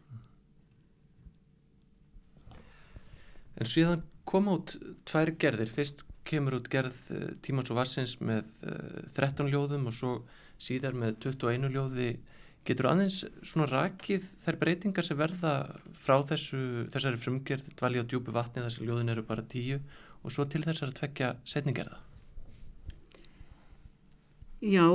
En 3.62 3.70
síðan 3.70 4.02
kom 4.26 4.50
út 4.50 4.74
tvær 5.06 5.34
gerðir. 5.42 5.70
Fyrst 5.70 6.04
kemur 6.26 6.58
út 6.58 6.70
gerð 6.72 6.98
uh, 7.14 7.32
Tímans 7.46 7.70
og 7.74 7.78
Vassins 7.78 8.18
með 8.22 8.48
uh, 8.66 9.02
13 9.14 9.50
ljóðum 9.52 9.90
og 9.90 9.98
svo 9.98 10.14
síðar 10.62 10.98
með 10.98 11.20
21 11.28 11.70
ljóði. 11.74 12.12
Getur 12.66 12.92
aðeins 12.92 13.24
svona 13.46 13.68
rakið 13.70 14.26
þær 14.44 14.58
breytingar 14.62 15.06
sem 15.06 15.18
verða 15.18 15.54
frá 15.98 16.20
þessu, 16.30 16.88
þessari 16.94 17.18
frumgerð, 17.22 17.72
dvalja 17.80 18.06
á 18.06 18.10
djúbu 18.10 18.34
vatni 18.36 18.62
þess 18.62 18.82
að 18.82 18.90
ljóðin 18.90 19.14
eru 19.16 19.26
bara 19.26 19.46
tíu 19.50 19.80
og 20.22 20.34
svo 20.34 20.46
til 20.46 20.62
þessar 20.62 20.92
að 20.92 21.00
tvekja 21.00 21.30
setningerða? 21.50 21.98
Já, 24.62 24.86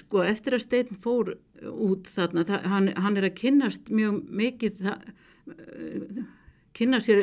sko 0.00 0.22
eftir 0.24 0.56
að 0.56 0.64
Steinn 0.64 1.00
fór 1.04 1.34
út 1.68 2.08
þarna, 2.14 2.46
það, 2.48 2.70
hann, 2.72 2.88
hann 3.04 3.20
er 3.20 3.28
að 3.28 3.36
kynnast 3.42 3.92
mjög 3.92 4.22
mikið, 4.40 4.80
það, 4.86 5.02
kynna 6.80 7.02
sér 7.04 7.20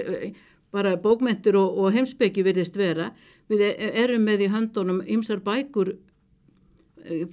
bara 0.75 0.97
bókmentur 1.01 1.57
og, 1.59 1.77
og 1.77 1.95
heimsbyggi 1.95 2.43
virðist 2.45 2.77
vera. 2.77 3.09
Við 3.49 3.65
erum 3.89 4.27
með 4.27 4.45
í 4.45 4.51
höndunum 4.53 5.01
ymsar 5.07 5.41
bækur 5.45 5.95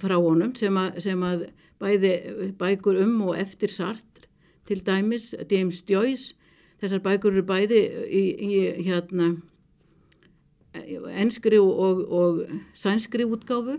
frá 0.01 0.15
honum 0.15 0.55
sem 0.57 0.77
að, 0.79 0.99
sem 1.03 1.23
að 1.25 1.47
bæði 1.81 2.13
bækur 2.57 3.01
um 3.03 3.19
og 3.27 3.37
eftir 3.37 3.71
sart 3.73 4.27
til 4.67 4.81
dæmis, 4.83 5.31
James 5.51 5.83
Joyce, 5.87 6.33
þessar 6.81 7.03
bækur 7.05 7.35
eru 7.35 7.45
bæði 7.47 7.83
í, 8.07 8.23
í 8.33 8.57
hérna 8.87 9.35
enskri 11.17 11.59
og, 11.61 11.79
og, 11.79 12.01
og 12.11 12.41
sænskri 12.77 13.25
útgáfu 13.25 13.77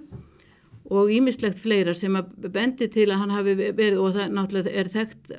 og 0.88 1.10
ímislegt 1.12 1.60
fleira 1.60 1.92
sem 1.94 2.16
að 2.16 2.48
bendi 2.48 2.88
til 2.90 3.10
að 3.10 3.22
hann 3.22 3.34
hafi 3.36 3.54
verið 3.58 4.00
og 4.00 4.14
það 4.16 4.34
náttúrulega 4.34 4.72
er 4.80 4.90
þekkt 4.92 5.34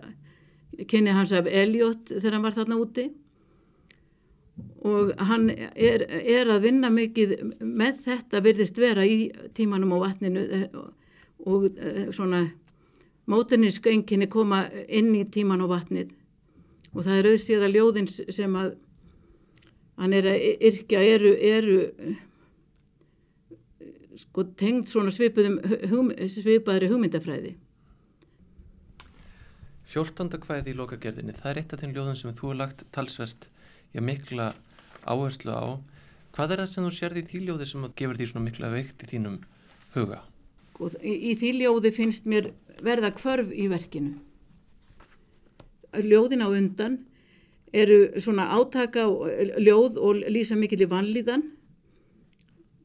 kynni 0.89 1.15
hans 1.15 1.34
af 1.36 1.49
Elliot 1.49 2.13
þegar 2.13 2.38
hann 2.38 2.45
var 2.45 2.55
þarna 2.55 2.79
úti 2.79 3.08
og 4.86 5.12
hann 5.30 5.50
er, 5.52 6.06
er 6.08 6.50
að 6.50 6.63
vinna 6.67 6.89
mikið 6.93 7.36
með 7.60 8.04
þetta 8.06 8.41
virðist 8.45 8.80
vera 8.80 9.06
í 9.06 9.30
tímanum 9.58 9.95
á 9.95 9.98
vatninu 10.06 10.45
eh, 10.45 10.67
og 11.45 11.67
eh, 11.76 12.08
svona 12.15 12.45
móturnisk 13.30 13.88
enginni 13.91 14.30
koma 14.32 14.65
inn 14.88 15.12
í 15.17 15.26
tíman 15.30 15.62
á 15.63 15.67
vatnið 15.69 16.15
og 16.93 17.04
það 17.06 17.17
er 17.17 17.30
auðsíða 17.34 17.72
ljóðins 17.74 18.22
sem 18.34 18.56
að 18.58 18.74
hann 20.00 20.15
er 20.15 20.30
að 20.32 20.48
yrkja 20.69 21.04
eru, 21.04 21.34
eru 21.36 21.78
sko 24.19 24.45
tengd 24.60 24.88
svona 24.89 25.12
hum, 25.91 26.12
svipaðri 26.28 26.89
hugmyndafræði. 26.91 27.56
Fjórtanda 29.89 30.38
hvaðið 30.43 30.69
í 30.69 30.76
lokagerðinni, 30.78 31.34
það 31.34 31.52
er 31.52 31.60
eitt 31.62 31.72
af 31.74 31.82
þeim 31.82 31.95
ljóðum 31.95 32.17
sem 32.19 32.36
þú 32.38 32.52
er 32.54 32.60
lagt 32.60 32.84
talsvert 32.95 33.48
já 33.93 34.02
mikla 34.02 34.54
áherslu 35.06 35.54
á. 35.54 35.65
Hvað 36.36 36.54
er 36.54 36.62
það 36.63 36.71
sem 36.71 36.88
þú 36.88 36.93
sérði 36.95 37.23
í 37.23 37.28
því 37.30 37.43
ljóði 37.47 37.67
sem 37.69 37.86
gefur 37.97 38.19
því 38.19 38.30
svona 38.30 38.47
mikla 38.47 38.71
veikt 38.73 39.04
í 39.04 39.12
þínum 39.12 39.38
huga? 39.95 40.21
Og 40.80 40.95
í, 41.02 41.13
í 41.32 41.36
því 41.39 41.54
ljóði 41.63 41.91
finnst 41.95 42.28
mér 42.30 42.52
verða 42.86 43.12
kvörf 43.17 43.52
í 43.52 43.67
verkinu. 43.71 44.17
Ljóðin 45.99 46.45
á 46.45 46.49
undan 46.54 46.99
eru 47.73 48.21
svona 48.21 48.49
átaka 48.56 49.06
ljóð 49.62 49.97
og 50.02 50.21
lýsa 50.30 50.58
mikil 50.58 50.82
í 50.86 50.89
vanlíðan 50.89 51.43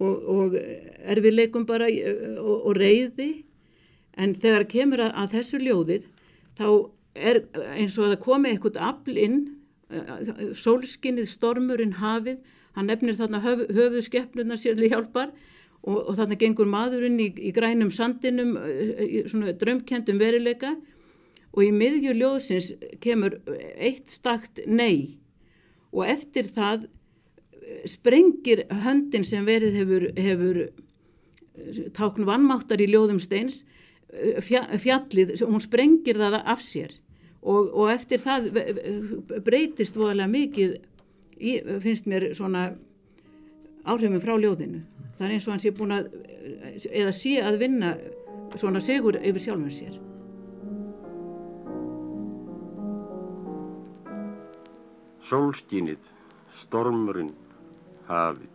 og, 0.00 0.16
og 0.28 0.56
erfileikum 1.04 1.66
bara 1.68 1.88
og, 1.88 2.56
og 2.68 2.76
reyði 2.76 3.44
en 4.20 4.34
þegar 4.34 4.66
kemur 4.70 5.04
að, 5.06 5.14
að 5.20 5.32
þessu 5.38 5.60
ljóðið 5.62 6.08
þá 6.58 6.66
er 7.14 7.42
eins 7.76 7.96
og 7.98 8.10
að 8.10 8.20
komi 8.24 8.50
eitthvað 8.50 8.80
afl 8.90 9.18
inn 9.18 9.38
sólskinnið, 10.58 11.28
stormurinn, 11.30 11.98
hafið. 12.00 12.40
Hann 12.74 12.88
nefnir 12.90 13.18
þarna 13.18 13.42
höf, 13.44 13.66
höfuð 13.70 14.06
skeppnuna 14.08 14.58
sérli 14.58 14.88
hjálpar 14.90 15.30
og, 15.84 15.98
og 16.08 16.16
þarna 16.18 16.38
gengur 16.40 16.70
maðurinn 16.70 17.20
í, 17.22 17.28
í 17.38 17.52
grænum 17.54 17.92
sandinum 17.94 18.56
í 18.58 19.24
svona 19.30 19.54
drömkendum 19.58 20.18
verileika 20.18 20.74
og 21.54 21.62
í 21.62 21.70
miðju 21.70 22.16
ljóðsins 22.18 22.72
kemur 23.04 23.38
eitt 23.78 24.10
stakt 24.10 24.64
nei. 24.66 25.20
Og 25.94 26.08
eftir 26.10 26.50
það 26.50 26.88
sprengir 27.88 28.64
höndin 28.84 29.24
sem 29.26 29.46
verið 29.46 29.78
hefur, 29.78 30.08
hefur 30.18 30.60
tákn 31.94 32.26
vannmáttar 32.26 32.82
í 32.82 32.90
ljóðum 32.90 33.20
steins 33.22 33.62
fjallið, 34.44 35.36
hún 35.46 35.62
sprengir 35.62 36.18
það 36.20 36.40
af 36.42 36.62
sér 36.62 36.92
og, 37.44 37.70
og 37.74 37.92
eftir 37.92 38.22
það 38.24 38.50
breytist 39.44 39.98
voðalega 40.00 40.30
mikið 40.32 40.74
í, 41.38 41.58
finnst 41.84 42.08
mér 42.10 42.30
svona 42.36 42.70
áhrifin 43.84 44.22
frá 44.22 44.34
ljóðinu 44.38 44.80
það 45.18 45.26
er 45.28 45.36
eins 45.36 45.46
og 45.46 45.54
hann 45.54 45.62
sé 45.62 45.74
búin 45.76 45.94
að 45.94 46.10
eða 46.90 47.14
sé 47.14 47.36
að 47.44 47.60
vinna 47.60 47.94
svona 48.56 48.82
segur 48.84 49.20
yfir 49.20 49.48
sjálfum 49.48 49.70
sér 49.72 50.00
Sólstínið, 55.24 56.02
stormurinn 56.60 57.30
hafið. 58.04 58.50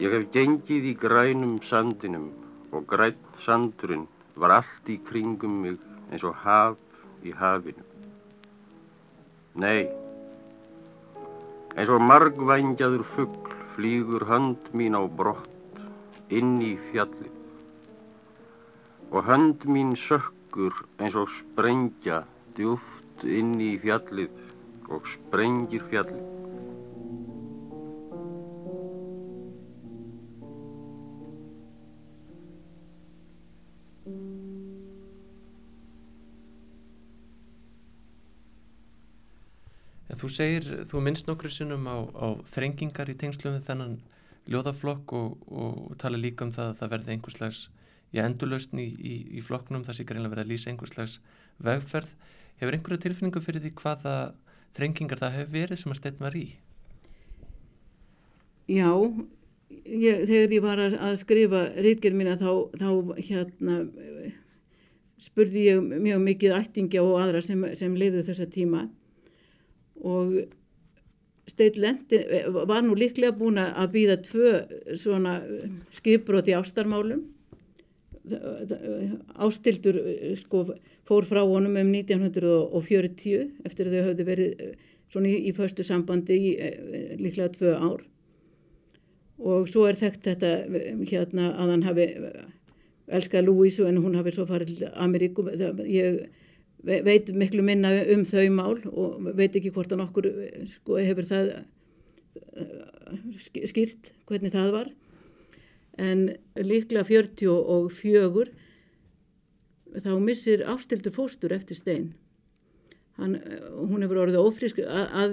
Ég 0.00 0.14
hef 0.16 0.22
gengið 0.32 0.86
í 0.88 0.92
grænum 0.96 1.58
sandinum 1.60 2.30
og 2.72 2.86
græn 2.88 3.18
sandurinn 3.44 4.06
var 4.40 4.54
allt 4.56 4.88
í 4.88 4.96
kringum 5.04 5.58
mig 5.66 5.76
eins 6.08 6.24
og 6.24 6.38
haf 6.40 6.78
í 7.26 7.34
hafinu. 7.36 7.84
Nei, 9.60 9.88
eins 11.76 11.90
og 11.92 12.02
margvængjaður 12.06 13.04
fuggl 13.14 13.56
flýgur 13.74 14.26
hönd 14.30 14.72
mín 14.76 14.98
á 14.98 15.02
brott 15.06 15.48
inn 16.30 16.58
í 16.62 16.74
fjallið 16.90 17.36
og 19.10 19.24
hönd 19.26 19.66
mín 19.66 19.96
sökkur 19.98 20.74
eins 21.02 21.16
og 21.18 21.30
sprengja 21.34 22.22
djúft 22.58 23.24
inn 23.26 23.56
í 23.60 23.72
fjallið 23.82 24.90
og 24.90 25.08
sprengir 25.10 25.82
fjallið. 25.90 26.39
Þú 40.20 40.28
segir, 40.28 40.66
þú 40.90 41.00
minnst 41.00 41.28
nokkru 41.30 41.48
sinnum 41.48 41.86
á, 41.88 41.96
á 42.12 42.26
þrengingar 42.52 43.08
í 43.08 43.16
tengslu 43.16 43.54
við 43.54 43.62
þennan 43.70 43.94
ljóðaflokk 44.52 45.14
og, 45.16 45.46
og 45.48 45.94
tala 46.00 46.20
líka 46.20 46.44
um 46.44 46.52
það 46.52 46.72
að 46.72 46.78
það 46.80 46.92
verði 46.94 47.14
einhverslags 47.14 47.60
í 48.10 48.20
endurlausni 48.20 48.84
í, 48.90 49.14
í, 49.38 49.40
flokknum, 49.44 49.86
það 49.86 49.96
sé 49.96 50.06
greinlega 50.08 50.34
verið 50.34 50.44
að 50.44 50.52
lýsa 50.52 50.70
einhverslags 50.72 51.16
vegferð. 51.62 52.12
Hefur 52.60 52.76
einhverja 52.76 53.04
tilfinningu 53.06 53.42
fyrir 53.44 53.64
því 53.64 53.72
hvaða 53.80 54.14
þrengingar 54.76 55.22
það 55.22 55.36
hefur 55.38 55.54
verið 55.56 55.80
sem 55.80 55.94
að 55.94 56.00
stein 56.02 56.20
var 56.20 56.36
í? 56.36 56.44
Já, 58.70 58.90
ég, 59.88 60.24
þegar 60.28 60.56
ég 60.58 60.64
var 60.68 60.84
að 60.84 61.18
skrifa 61.22 61.64
rítgerð 61.80 62.20
mína 62.20 62.36
þá, 62.38 62.50
þá 62.76 62.90
hérna, 63.30 63.80
spurði 65.20 65.66
ég 65.70 65.92
mjög 65.96 66.24
mikið 66.28 66.56
ættingja 66.60 67.08
og 67.08 67.18
aðra 67.22 67.42
sem, 67.44 67.64
sem 67.78 67.96
lifðu 67.98 68.28
þessa 68.28 68.50
tíma 68.52 68.88
og 70.00 70.40
Lendi 71.58 72.20
var 72.54 72.84
nú 72.84 72.94
líklega 72.94 73.34
búin 73.36 73.58
að 73.58 73.88
býða 73.94 74.16
tvö 74.22 74.50
svona 74.96 75.40
skipbrot 75.92 76.48
í 76.48 76.54
ástarmálum. 76.54 77.24
Ástildur 79.34 79.98
sko, 80.38 80.62
fór 81.08 81.26
frá 81.26 81.42
honum 81.42 81.74
um 81.80 81.90
1940 81.90 83.66
eftir 83.66 83.90
að 83.90 83.96
þau 83.96 84.06
höfðu 84.06 84.28
verið 84.28 84.62
svona 85.10 85.32
í, 85.32 85.36
í 85.50 85.52
förstu 85.56 85.84
sambandi 85.84 86.38
í 86.38 86.54
líklega 87.18 87.50
tvö 87.56 87.74
ár 87.74 88.06
og 89.40 89.68
svo 89.72 89.86
er 89.88 89.96
þekkt 89.96 90.26
þetta 90.28 90.50
hérna 91.08 91.50
að 91.56 91.72
hann 91.72 91.86
hafi 91.86 92.06
elskað 93.10 93.48
Louise 93.48 93.86
en 93.88 94.02
hún 94.04 94.18
hafi 94.18 94.34
svo 94.36 94.46
farið 94.46 94.74
til 94.82 94.90
Ameríku 94.94 95.46
ég 95.88 96.20
veit 96.84 97.30
miklu 97.36 97.62
minna 97.64 97.90
um 98.14 98.24
þau 98.24 98.46
mál 98.54 98.78
og 98.88 99.28
veit 99.36 99.56
ekki 99.56 99.72
hvort 99.74 99.90
hann 99.92 100.06
okkur 100.06 100.24
sko, 100.76 100.96
hefur 101.00 101.26
það 101.28 101.46
eh, 101.52 101.58
skýrt 103.40 104.12
hvernig 104.28 104.52
það 104.54 104.68
var. 104.76 104.88
En 106.00 106.18
líklega 106.56 107.04
44 107.04 108.48
þá 110.00 110.12
missir 110.22 110.64
ástildur 110.70 111.12
fóstur 111.12 111.52
eftir 111.52 111.76
stein. 111.76 112.14
Hann, 113.20 113.36
hún 113.90 114.02
hefur 114.04 114.22
orðið 114.22 114.40
ofrisk 114.40 114.78
að, 114.80 115.06
að 115.22 115.32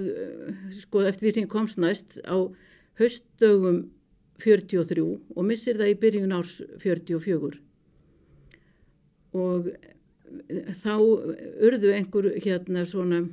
sko 0.81 0.97
eftir 1.07 1.29
því 1.29 1.33
sem 1.37 1.51
komst 1.51 1.77
næst 1.79 2.09
á 2.27 2.37
höstdögum 2.99 3.85
43 4.43 5.05
og 5.05 5.43
missir 5.47 5.79
það 5.79 5.93
í 5.93 5.99
byrjun 6.01 6.35
árs 6.35 6.57
44 6.81 7.61
og 9.37 9.69
þá 10.83 10.93
urðu 10.97 11.93
einhver 11.95 12.31
hérna 12.43 12.85
svona 12.87 13.25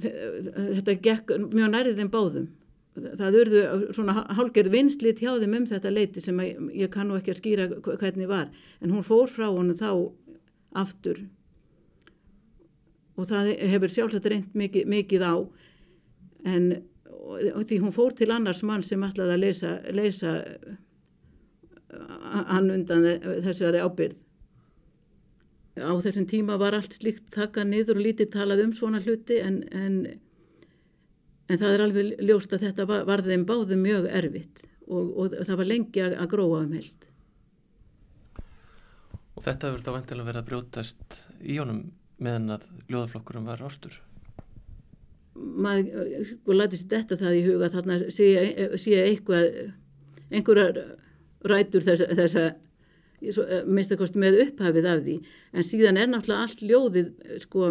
þetta 0.00 0.94
gekk 1.02 1.32
mjög 1.52 1.70
nærið 1.70 2.00
þeim 2.00 2.12
báðum. 2.12 2.46
Það 2.94 3.38
urðu 3.40 3.62
svona 3.94 4.24
hálgerð 4.38 4.74
vinslit 4.74 5.22
hjá 5.22 5.32
þeim 5.42 5.56
um 5.58 5.66
þetta 5.70 5.90
leiti 5.90 6.22
sem 6.22 6.38
ég, 6.40 6.90
kannu 6.94 7.18
ekki 7.18 7.34
að 7.34 7.40
skýra 7.40 7.68
hvernig 7.82 8.30
var. 8.30 8.50
En 8.82 8.94
hún 8.94 9.06
fór 9.06 9.30
frá 9.30 9.48
honum 9.48 9.78
þá 9.78 9.90
aftur. 10.84 11.24
Og 13.18 13.30
það 13.30 13.52
hefur 13.74 13.94
sjálfsagt 13.94 14.30
reynd 14.30 14.54
mikið, 14.58 14.88
mikið 14.90 15.26
á. 15.26 15.34
En 16.46 16.70
því 17.64 17.80
hún 17.82 17.94
fór 17.94 18.14
til 18.14 18.30
annars 18.34 18.62
mann 18.66 18.82
sem 18.86 19.02
ætlaði 19.06 19.38
að 19.38 19.94
leysa, 19.94 20.34
hann 22.50 22.70
undan 22.74 23.06
þessari 23.46 23.82
ábyrð. 23.82 24.23
Á 25.74 25.90
þessum 26.04 26.26
tíma 26.30 26.58
var 26.60 26.76
allt 26.76 26.94
slíkt 26.94 27.32
þakka 27.34 27.64
niður 27.66 27.98
og 27.98 28.06
lítið 28.06 28.30
talað 28.36 28.62
um 28.66 28.76
svona 28.76 29.00
hluti 29.02 29.40
en, 29.42 29.56
en, 29.74 29.96
en 31.50 31.60
það 31.60 31.74
er 31.74 31.84
alveg 31.88 32.22
ljóst 32.22 32.54
að 32.54 32.68
þetta 32.68 32.86
var, 32.90 33.02
var 33.08 33.24
þeim 33.26 33.46
báðu 33.48 33.80
mjög 33.80 34.08
erfitt 34.20 34.64
og, 34.86 35.10
og 35.18 35.36
það 35.40 35.60
var 35.62 35.70
lengi 35.72 36.04
að, 36.04 36.16
að 36.22 36.32
gróa 36.36 36.62
um 36.62 36.78
held. 36.78 37.10
Og 39.34 39.42
þetta 39.42 39.72
verður 39.72 39.86
þá 39.86 39.94
vantilega 39.98 40.30
verið 40.30 40.42
að 40.44 40.50
brjótast 40.52 41.20
í 41.42 41.58
honum 41.58 41.84
meðan 42.22 42.58
að 42.60 42.68
ljóðaflokkurum 42.86 43.50
var 43.50 43.64
ástur? 43.66 43.98
maður 45.34 46.26
sko 46.28 46.54
læti 46.54 46.78
sér 46.78 46.90
þetta 46.92 47.18
það 47.18 47.38
í 47.38 47.42
huga 47.48 47.70
þarna 47.72 47.96
sé, 48.14 48.26
sé 48.80 49.00
eitthvað 49.02 49.48
einhverjar 50.30 50.78
rætur 51.44 51.84
þessa, 51.84 52.08
þessa 52.14 52.44
minnstakost 53.66 54.16
með 54.20 54.40
upphafið 54.48 54.88
af 54.90 55.02
því. 55.04 55.18
En 55.54 55.66
síðan 55.66 56.00
er 56.00 56.10
náttúrulega 56.10 56.46
allt 56.46 56.64
ljóðið 56.64 57.10
sko 57.44 57.70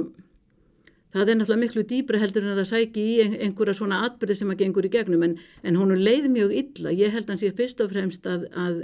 það 1.14 1.30
er 1.30 1.40
náttúrulega 1.40 1.62
miklu 1.62 1.86
dýbra 1.90 2.22
heldur 2.22 2.46
en 2.46 2.54
að 2.54 2.64
það 2.64 2.72
sæki 2.72 3.06
í 3.06 3.16
einhverja 3.46 3.78
svona 3.78 4.02
atbyrði 4.08 4.40
sem 4.40 4.54
að 4.54 4.64
gengur 4.64 4.88
í 4.88 4.94
gegnum. 4.94 5.26
En, 5.28 5.38
en 5.64 5.80
hún 5.80 5.96
leið 6.00 6.30
mjög 6.34 6.58
illa. 6.64 6.96
Ég 6.96 7.14
held 7.14 7.28
að 7.28 7.36
hann 7.36 7.44
sé 7.44 7.54
fyrst 7.58 7.84
og 7.84 7.94
fremst 7.94 8.26
að 8.30 8.48
að, 8.54 8.80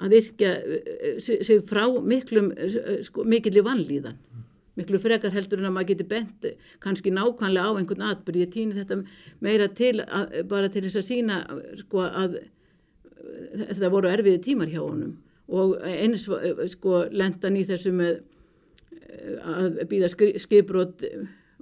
að 0.00 0.16
yrkja 0.20 0.54
eh, 0.60 1.20
sig 1.20 1.64
frá 1.68 1.84
miklum 2.00 2.52
sko, 3.04 3.26
mikil 3.28 3.56
í 3.60 3.66
vannlíðan 3.66 4.18
miklu 4.78 4.98
frekar 4.98 5.34
heldur 5.34 5.60
en 5.62 5.68
að 5.68 5.74
maður 5.76 5.90
geti 5.92 6.06
bent 6.10 6.48
kannski 6.82 7.12
nákvæmlega 7.14 7.70
á 7.70 7.78
einhvern 7.78 8.08
atbyrð 8.10 8.40
ég 8.42 8.50
týni 8.50 8.74
þetta 8.74 9.00
meira 9.44 9.68
til 9.70 10.00
að, 10.02 10.40
bara 10.50 10.70
til 10.72 10.82
þess 10.86 10.98
að 10.98 11.06
sína 11.10 11.36
sko, 11.78 12.02
að 12.02 12.40
þetta 13.70 13.92
voru 13.92 14.10
erfiði 14.10 14.42
tímar 14.48 14.72
hjá 14.72 14.82
honum 14.82 15.14
og 15.48 15.76
eins 15.84 16.28
sko 16.72 17.04
lendan 17.12 17.58
í 17.58 17.64
þessu 17.68 17.92
með 17.94 18.22
að 19.44 19.82
býða 19.90 20.10
skipbrot 20.40 21.04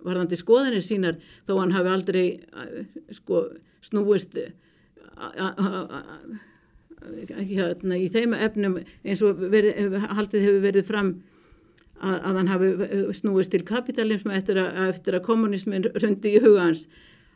varðandi 0.02 0.38
skoðanir 0.38 0.84
sínar 0.84 1.18
þó 1.46 1.58
hann 1.58 1.74
hafi 1.74 1.92
aldrei 1.92 2.24
sko 3.14 3.44
snúist 3.84 4.38
hérna 7.50 7.98
í 7.98 8.08
þeim 8.12 8.34
efnum 8.38 8.78
eins 8.80 9.22
og 9.26 9.42
verið, 9.52 9.98
haldið 10.14 10.46
hefur 10.46 10.64
verið 10.66 10.88
fram 10.88 11.12
að, 12.02 12.16
að 12.16 12.38
hann 12.40 12.50
hafi 12.50 12.72
eh, 12.86 13.06
snúist 13.16 13.52
til 13.54 13.64
kapitalismu 13.66 14.34
eftir 14.34 14.60
að, 14.62 15.00
að 15.12 15.22
kommunismin 15.26 15.88
rundi 15.94 16.36
í 16.36 16.42
huga 16.42 16.68
hans 16.68 16.86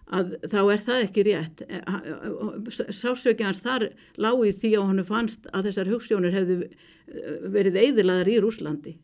að 0.07 0.37
þá 0.47 0.61
er 0.61 0.85
það 0.87 1.07
ekki 1.07 1.27
rétt. 1.27 1.65
Eh, 1.67 2.93
sásöki 2.95 3.47
hans 3.47 3.65
þar 3.65 3.89
lág 4.23 4.45
í 4.47 4.53
því 4.55 4.77
að 4.77 4.87
hann 4.93 5.09
fannst 5.09 5.51
að 5.53 5.71
þessar 5.71 5.91
hugssjónir 5.95 6.37
hefðu 6.37 6.61
eh, 6.67 7.51
verið 7.57 7.81
eidilaðar 7.83 8.31
í 8.31 8.39
Rúslandi 8.45 8.95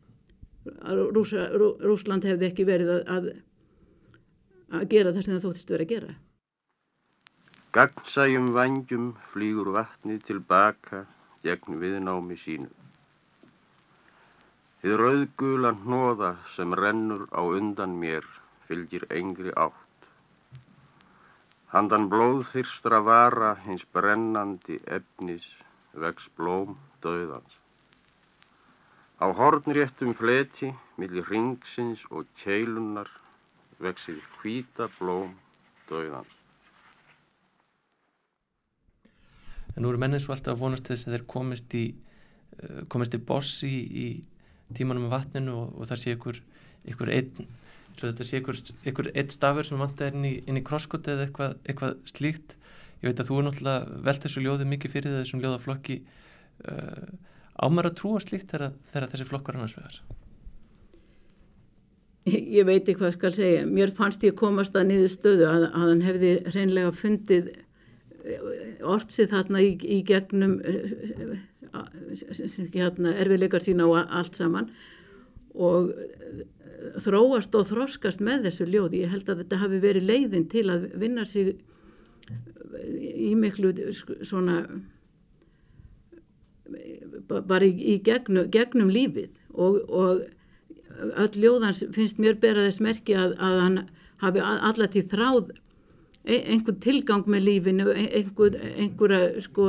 Rúsa, 0.65 1.49
Rú, 1.51 1.73
Rúsland 1.83 2.23
hefði 2.27 2.47
ekki 2.47 2.65
verið 2.67 2.91
að, 2.93 3.31
að, 4.71 4.85
gera 4.91 5.11
það 5.11 5.25
sem 5.25 5.35
það 5.35 5.45
þóttist 5.47 5.73
verið 5.73 5.85
að 5.85 5.93
gera. 5.93 6.13
Gagnsæjum 7.73 8.47
vangjum 8.55 9.09
flýgur 9.33 9.73
vatni 9.75 10.19
tilbaka 10.23 11.03
gegn 11.43 11.79
viðnámi 11.81 12.37
sínu. 12.39 12.69
Þið 14.83 14.97
rauðgula 14.99 15.73
hnóða 15.83 16.33
sem 16.55 16.75
rennur 16.75 17.27
á 17.31 17.41
undan 17.43 17.95
mér 17.99 18.27
fylgir 18.67 19.07
engri 19.11 19.51
átt. 19.55 19.82
Handan 21.73 22.03
blóðþyrstra 22.05 22.99
vara 23.01 23.55
hins 23.63 23.81
brennandi 23.89 24.75
efnis 24.85 25.47
vex 25.97 26.27
blóm 26.37 26.75
döðans. 27.01 27.55
Á 29.17 29.25
hornréttum 29.33 30.13
fleti 30.13 30.69
millir 31.01 31.25
ringsins 31.31 32.03
og 32.13 32.29
keilunar 32.43 33.09
vexir 33.81 34.21
hvita 34.37 34.85
blóm 34.99 35.33
döðans. 35.89 36.29
En 39.73 39.81
nú 39.81 39.89
eru 39.89 39.97
mennin 39.97 40.21
svo 40.21 40.35
alltaf 40.37 40.53
að 40.53 40.61
vonast 40.67 40.93
þess 40.93 41.07
að 41.07 41.15
þeir 41.15 41.25
komist 41.33 41.73
í, 41.73 41.83
uh, 42.61 42.85
komist 42.85 43.17
í 43.17 43.23
boss 43.33 43.63
í, 43.65 43.73
í 43.73 44.07
tímanum 44.77 45.07
með 45.07 45.15
vatninu 45.17 45.57
og, 45.63 45.73
og 45.73 45.89
það 45.89 46.03
sé 46.03 46.13
ykkur, 46.19 46.41
ykkur 46.93 47.15
einn 47.17 47.49
svo 47.97 48.09
þetta 48.09 48.27
sé 48.27 48.39
ykkur, 48.41 48.59
ykkur 48.89 49.09
einn 49.13 49.31
stafur 49.33 49.67
sem 49.67 49.81
vantar 49.81 50.15
inn 50.15 50.25
í, 50.27 50.33
í 50.41 50.63
krosskot 50.65 51.07
eða 51.11 51.27
eitthvað, 51.27 51.55
eitthvað 51.67 51.95
slíkt. 52.09 52.57
Ég 53.03 53.11
veit 53.11 53.21
að 53.21 53.29
þú 53.29 53.37
er 53.37 53.47
náttúrulega 53.47 54.01
velt 54.07 54.25
þessu 54.25 54.43
ljóði 54.43 54.67
mikið 54.71 54.93
fyrir 54.93 55.15
þessum 55.19 55.43
ljóðaflokki. 55.43 55.97
Uh, 56.63 57.07
ámar 57.59 57.89
að 57.89 57.97
trúa 57.99 58.21
slíkt 58.23 58.53
þegar, 58.53 58.75
þegar 58.93 59.09
þessi 59.11 59.27
flokkar 59.29 59.57
annars 59.59 59.75
vegar? 59.77 59.97
Ég 62.57 62.63
veit 62.69 62.87
ekki 62.87 62.99
hvað 63.01 63.15
skal 63.17 63.33
segja. 63.35 63.67
Mér 63.67 63.91
fannst 63.97 64.23
ég 64.23 64.37
komast 64.39 64.77
að 64.79 64.87
niður 64.93 65.11
stöðu 65.11 65.49
að, 65.49 65.67
að 65.67 65.87
hann 65.89 66.03
hefði 66.07 66.33
reynlega 66.55 66.95
fundið 66.95 67.51
uh, 67.51 68.49
ortsið 68.95 69.33
þarna 69.35 69.65
í, 69.65 69.73
í 69.83 69.99
gegnum 70.07 70.57
uh, 70.63 71.35
hérna, 72.73 73.15
erfiðleikar 73.17 73.65
sína 73.65 73.89
á 73.89 74.07
allt 74.21 74.39
saman. 74.39 74.71
Og 75.53 75.91
þróast 77.03 77.55
og 77.55 77.67
þroskast 77.69 78.23
með 78.23 78.47
þessu 78.47 78.67
ljóði. 78.69 79.03
Ég 79.03 79.13
held 79.13 79.29
að 79.29 79.43
þetta 79.43 79.61
hafi 79.61 79.79
verið 79.83 80.09
leiðin 80.09 80.49
til 80.51 80.65
að 80.73 80.89
vinna 80.99 81.25
sig 81.27 81.55
í 82.83 83.33
miklu 83.39 83.73
svona 84.25 84.63
bara 87.27 87.65
í, 87.65 87.73
í 87.93 87.97
gegnum, 88.03 88.47
gegnum 88.51 88.89
lífið 88.91 89.31
og, 89.53 89.81
og 89.89 90.23
öll 91.23 91.41
ljóðans 91.41 91.83
finnst 91.95 92.21
mér 92.21 92.37
bera 92.41 92.65
þess 92.67 92.81
merki 92.83 93.15
að, 93.17 93.35
að 93.37 93.59
hann 93.61 93.77
hafi 94.23 94.43
allartíð 94.43 95.11
þráð 95.11 95.51
einhvern 96.23 96.79
tilgang 96.79 97.27
með 97.27 97.47
lífinu, 97.49 97.89
einhver, 97.91 98.55
einhverja 98.79 99.41
sko, 99.43 99.65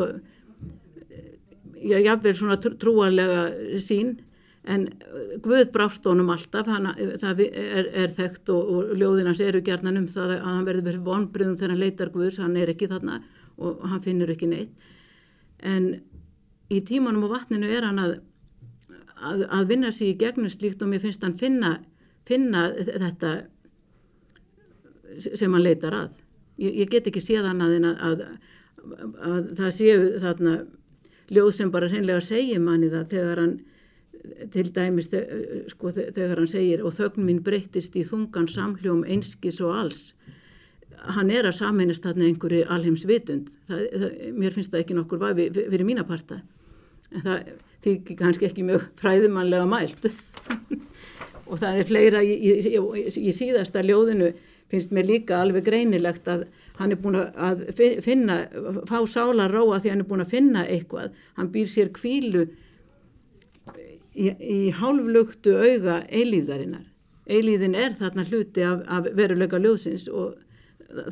já, 1.83 1.97
jáfnveil 1.99 2.37
svona 2.39 2.59
trúarlega 2.63 3.81
sín 3.83 4.21
en 4.65 4.87
Guð 5.45 5.71
brást 5.73 6.07
honum 6.09 6.31
alltaf, 6.33 6.69
hann, 6.73 6.89
það 7.21 7.43
er, 7.45 7.89
er 8.05 8.13
þekkt 8.17 8.51
og, 8.55 8.69
og 8.73 8.93
ljóðinans 8.97 9.43
eru 9.45 9.61
gerðan 9.65 10.01
um 10.01 10.07
það 10.09 10.37
að 10.39 10.45
hann 10.47 10.69
verður 10.69 10.87
verið 10.89 11.09
vonbröðum 11.09 11.57
þegar 11.61 11.75
hann 11.75 11.83
leitar 11.83 12.13
Guðs, 12.15 12.41
hann 12.41 12.57
er 12.57 12.73
ekki 12.73 12.89
þarna 12.89 13.21
og 13.61 13.83
hann 13.91 14.03
finnur 14.05 14.33
ekki 14.33 14.49
neitt. 14.51 14.87
En 15.61 15.91
í 16.73 16.81
tímanum 16.87 17.27
og 17.29 17.35
vatninu 17.35 17.69
er 17.69 17.87
hann 17.87 18.01
að, 18.01 18.15
að, 19.21 19.45
að 19.53 19.69
vinna 19.73 19.93
sér 19.93 20.15
í 20.15 20.19
gegnum 20.23 20.53
slíkt 20.53 20.83
og 20.83 20.91
mér 20.93 21.05
finnst 21.05 21.25
hann 21.27 21.37
finna, 21.41 21.77
finna 22.29 22.71
þetta 22.89 23.35
sem 25.21 25.53
hann 25.53 25.65
leitar 25.65 25.99
að. 25.99 26.17
Ég, 26.63 26.81
ég 26.85 26.91
get 26.91 27.11
ekki 27.11 27.23
séð 27.23 27.51
hann 27.51 27.63
að, 27.65 27.77
að, 27.93 28.25
að 29.21 29.53
það 29.61 29.77
séu 29.77 30.11
þarna 30.25 30.57
ljóð 31.35 31.55
sem 31.57 31.71
bara 31.73 31.89
hreinlega 31.93 32.25
segja 32.25 32.61
manni 32.61 32.91
það 32.93 33.09
þegar 33.13 33.45
hann 33.45 33.55
til 34.53 34.71
dæmis 34.75 35.11
sko, 35.73 35.93
þegar 35.93 36.41
hann 36.41 36.51
segir 36.51 36.85
og 36.85 36.95
þögn 36.97 37.27
mín 37.27 37.43
breyttist 37.45 37.97
í 37.97 38.05
þungan 38.07 38.49
samhljóm 38.51 39.05
einskis 39.05 39.61
og 39.65 39.75
alls. 39.83 40.15
Hann 41.05 41.31
er 41.31 41.49
að 41.49 41.59
sameinast 41.59 42.05
þarna 42.07 42.31
einhverju 42.31 42.65
alheims 42.73 43.05
vitund 43.09 43.51
það, 43.69 43.85
það, 43.93 44.17
mér 44.41 44.57
finnst 44.57 44.73
það 44.73 44.85
ekki 44.85 44.97
nokkur 44.97 45.21
vafi 45.21 45.51
fyrir 45.53 45.85
mína 45.85 46.07
parta. 46.09 46.41
En 47.13 47.27
það 47.27 47.53
þykir 47.85 48.19
kannski 48.23 48.49
ekki 48.49 48.65
mjög 48.65 48.89
fræðumannlega 49.03 49.69
mælt. 49.69 50.09
Og 51.51 51.61
það 51.61 51.79
er 51.79 51.89
fleira 51.89 52.25
í, 52.25 52.35
í, 52.41 52.53
í, 52.73 53.07
í 53.29 53.33
síðasta 53.37 53.85
ljóðinu 53.85 54.33
finnst 54.73 54.95
mér 54.97 55.09
líka 55.11 55.43
alveg 55.43 55.67
greinilegt 55.67 56.29
að 56.31 56.47
hann 56.79 56.95
er 56.95 56.99
búin 56.99 57.21
að 57.21 57.67
finna 58.03 58.41
fá 58.89 58.97
sálar 59.07 59.53
ráa 59.53 59.79
því 59.79 59.93
hann 59.93 60.03
er 60.03 60.09
búin 60.09 60.25
að 60.25 60.33
finna 60.33 60.65
eitthvað. 60.65 61.13
Hann 61.37 61.53
býr 61.55 61.69
sér 61.71 61.93
kvílu 61.95 62.49
í, 64.15 64.31
í 64.31 64.59
hálflugtu 64.75 65.55
auga 65.59 66.01
eilíðarinnar. 66.09 66.87
Eilíðin 67.25 67.77
er 67.79 67.95
þarna 67.99 68.27
hluti 68.29 68.65
af, 68.67 68.83
af 68.87 69.09
veruleika 69.17 69.61
ljóðsins 69.61 70.09
og 70.13 70.37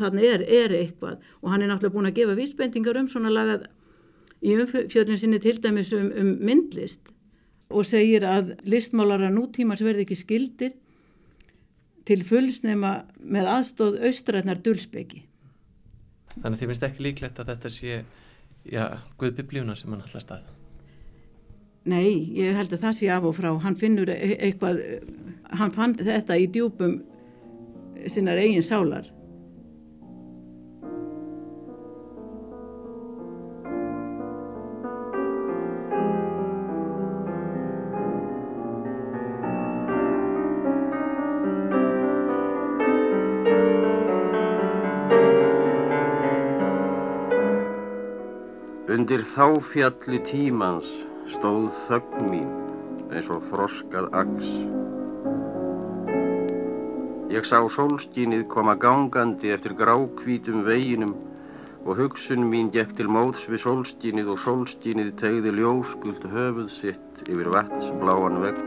þarna 0.00 0.26
er, 0.26 0.44
er 0.44 0.74
eitthvað 0.76 1.22
og 1.40 1.50
hann 1.50 1.64
er 1.64 1.72
náttúrulega 1.72 1.96
búin 1.96 2.10
að 2.10 2.18
gefa 2.20 2.36
vísbendingar 2.38 3.00
um 3.00 3.08
svona 3.10 3.32
lagað 3.32 3.66
í 4.42 4.54
umfjöldin 4.58 5.18
sinni 5.18 5.40
til 5.42 5.58
dæmis 5.62 5.92
um, 5.96 6.10
um 6.18 6.32
myndlist 6.42 7.12
og 7.72 7.86
segir 7.88 8.26
að 8.28 8.54
listmálara 8.68 9.30
nútímas 9.32 9.82
verði 9.84 10.06
ekki 10.06 10.18
skildir 10.20 10.74
til 12.08 12.22
fullsnema 12.26 12.94
með 13.22 13.50
aðstóð 13.56 14.00
austrætnar 14.08 14.60
dulsbyggi. 14.64 15.22
Þannig 16.34 16.56
að 16.56 16.58
þið 16.60 16.72
finnst 16.72 16.88
ekki 16.88 17.06
líklegt 17.06 17.38
að 17.38 17.52
þetta 17.52 17.70
sé, 17.72 18.02
já, 18.66 18.84
Guðbiblíuna 19.20 19.76
sem 19.78 19.92
hann 19.92 20.02
alltaf 20.02 20.24
stað? 20.24 20.50
Nei, 21.82 22.30
ég 22.38 22.54
held 22.54 22.70
að 22.76 22.84
það 22.84 22.92
sé 22.94 23.08
af 23.10 23.24
og 23.26 23.34
frá. 23.34 23.48
Hann 23.58 23.74
finnur 23.78 24.10
e- 24.12 24.36
eitthvað, 24.38 24.78
hann 25.50 25.74
fann 25.74 25.96
þetta 25.98 26.38
í 26.38 26.46
djúpum 26.46 27.00
sinnar 28.06 28.38
eigin 28.38 28.62
sálar. 28.62 29.10
Undir 48.92 49.22
þá 49.24 49.46
fjalli 49.72 50.18
tímans 50.28 50.86
stóð 51.30 51.70
þögn 51.86 52.30
mín 52.30 52.48
eins 53.12 53.28
og 53.32 53.44
froskað 53.50 54.08
aks. 54.16 54.48
Ég 57.32 57.46
sá 57.48 57.62
sólskínið 57.72 58.44
koma 58.52 58.74
gangandi 58.76 59.52
eftir 59.54 59.76
grákvítum 59.78 60.66
veginum 60.66 61.14
og 61.86 61.96
hugsun 61.98 62.44
mín 62.50 62.68
gekk 62.74 62.92
til 62.98 63.08
móðs 63.08 63.46
við 63.48 63.64
sólskínið 63.64 64.34
og 64.34 64.42
sólskínið 64.44 65.14
tegði 65.22 65.54
ljóskuld 65.56 66.28
höfuð 66.34 66.68
sitt 66.74 67.24
yfir 67.26 67.50
vatsbláan 67.54 68.38
vegg. 68.44 68.60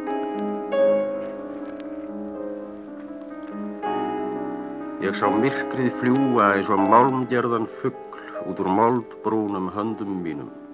Ég 5.06 5.14
sá 5.20 5.30
myrkrið 5.30 5.94
fljúa 6.02 6.54
eins 6.56 6.70
og 6.74 6.82
málmgerðan 6.90 7.70
fuggl 7.80 8.46
út 8.50 8.62
úr 8.62 8.70
moldbrúnum 8.80 9.70
höndum 9.78 10.22
mínum 10.26 10.65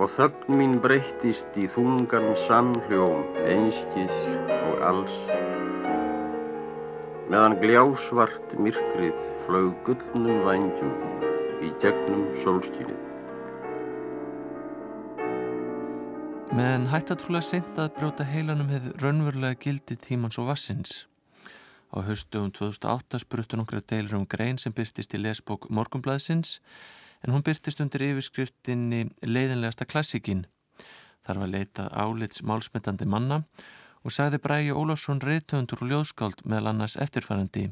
og 0.00 0.08
þögn 0.14 0.56
mín 0.56 0.78
breyttist 0.80 1.56
í 1.60 1.66
þungan 1.68 2.30
samhljóm 2.46 3.34
einskis 3.44 4.22
og 4.56 4.80
alls. 4.88 5.16
Meðan 7.30 7.58
gljásvart 7.60 8.54
myrkrið 8.56 9.18
flög 9.44 9.74
gullnum 9.84 10.40
vængjum 10.46 10.94
í 11.60 11.68
gegnum 11.82 12.24
sólskynið. 12.40 12.96
Meðan 16.56 16.88
hættatrúlega 16.90 17.46
seint 17.46 17.76
að 17.78 17.92
brjóta 17.98 18.24
heilanum 18.26 18.72
hefði 18.72 18.94
raunverulega 19.04 19.60
gildi 19.60 19.98
tímans 20.00 20.40
og 20.40 20.48
vassins. 20.48 21.04
Á 21.92 22.00
höstugum 22.06 22.48
2008 22.56 23.20
spruttu 23.20 23.60
nokkra 23.60 23.84
deilir 23.84 24.16
um 24.16 24.24
grein 24.24 24.56
sem 24.58 24.72
byrtist 24.72 25.12
í 25.14 25.20
lesbók 25.20 25.68
Morgumblaðsins 25.68 26.56
en 27.24 27.34
hún 27.34 27.44
byrtist 27.44 27.82
undir 27.82 28.06
yfirskriftinni 28.08 29.08
leiðinlegasta 29.26 29.86
klassíkin. 29.88 30.46
Þar 31.26 31.42
var 31.42 31.52
leitað 31.52 31.92
álits 31.92 32.42
málsmetandi 32.42 33.08
manna 33.08 33.42
og 34.00 34.14
sagði 34.14 34.40
Brægi 34.40 34.72
Ólásson 34.72 35.20
reytöfundur 35.20 35.84
og 35.84 35.90
ljóðskáld 35.90 36.44
meðal 36.48 36.72
annars 36.72 36.96
eftirfærandi. 36.96 37.68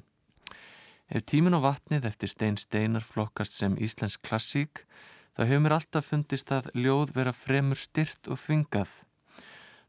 Ef 1.09 1.25
tímin 1.25 1.57
og 1.57 1.65
vatnið 1.65 2.05
eftir 2.11 2.29
stein 2.29 2.59
steinar 2.61 3.05
flokkast 3.05 3.57
sem 3.57 3.79
Íslensk 3.81 4.21
klassík 4.29 4.85
þá 5.33 5.47
hefur 5.47 5.63
mér 5.65 5.79
alltaf 5.79 6.11
fundist 6.11 6.53
að 6.53 6.69
ljóð 6.77 7.15
vera 7.17 7.33
fremur 7.33 7.81
styrt 7.81 8.29
og 8.29 8.37
þvingað. 8.43 8.91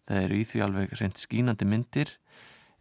Það 0.08 0.24
eru 0.24 0.40
í 0.40 0.46
því 0.48 0.64
alveg 0.64 0.96
reynd 1.02 1.20
skínandi 1.20 1.68
myndir 1.68 2.16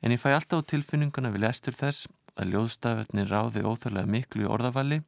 en 0.02 0.14
ég 0.14 0.22
fæ 0.22 0.30
alltaf 0.36 0.62
á 0.62 0.68
tilfinninguna 0.70 1.34
við 1.34 1.48
lestur 1.48 1.74
þess 1.74 2.06
að 2.38 2.54
ljóðstafetni 2.54 3.26
ráði 3.26 3.64
óþörlega 3.66 4.12
miklu 4.14 4.46
í 4.46 4.50
orðavalli 4.54 5.00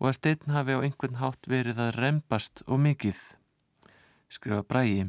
og 0.00 0.10
að 0.10 0.16
stein 0.18 0.54
hafi 0.54 0.76
á 0.76 0.84
einhvern 0.84 1.20
hátt 1.20 1.48
verið 1.48 1.80
að 1.80 1.94
rempast 2.00 2.62
og 2.66 2.80
mikið. 2.84 3.20
Skrifa 4.28 4.62
brægi. 4.66 5.06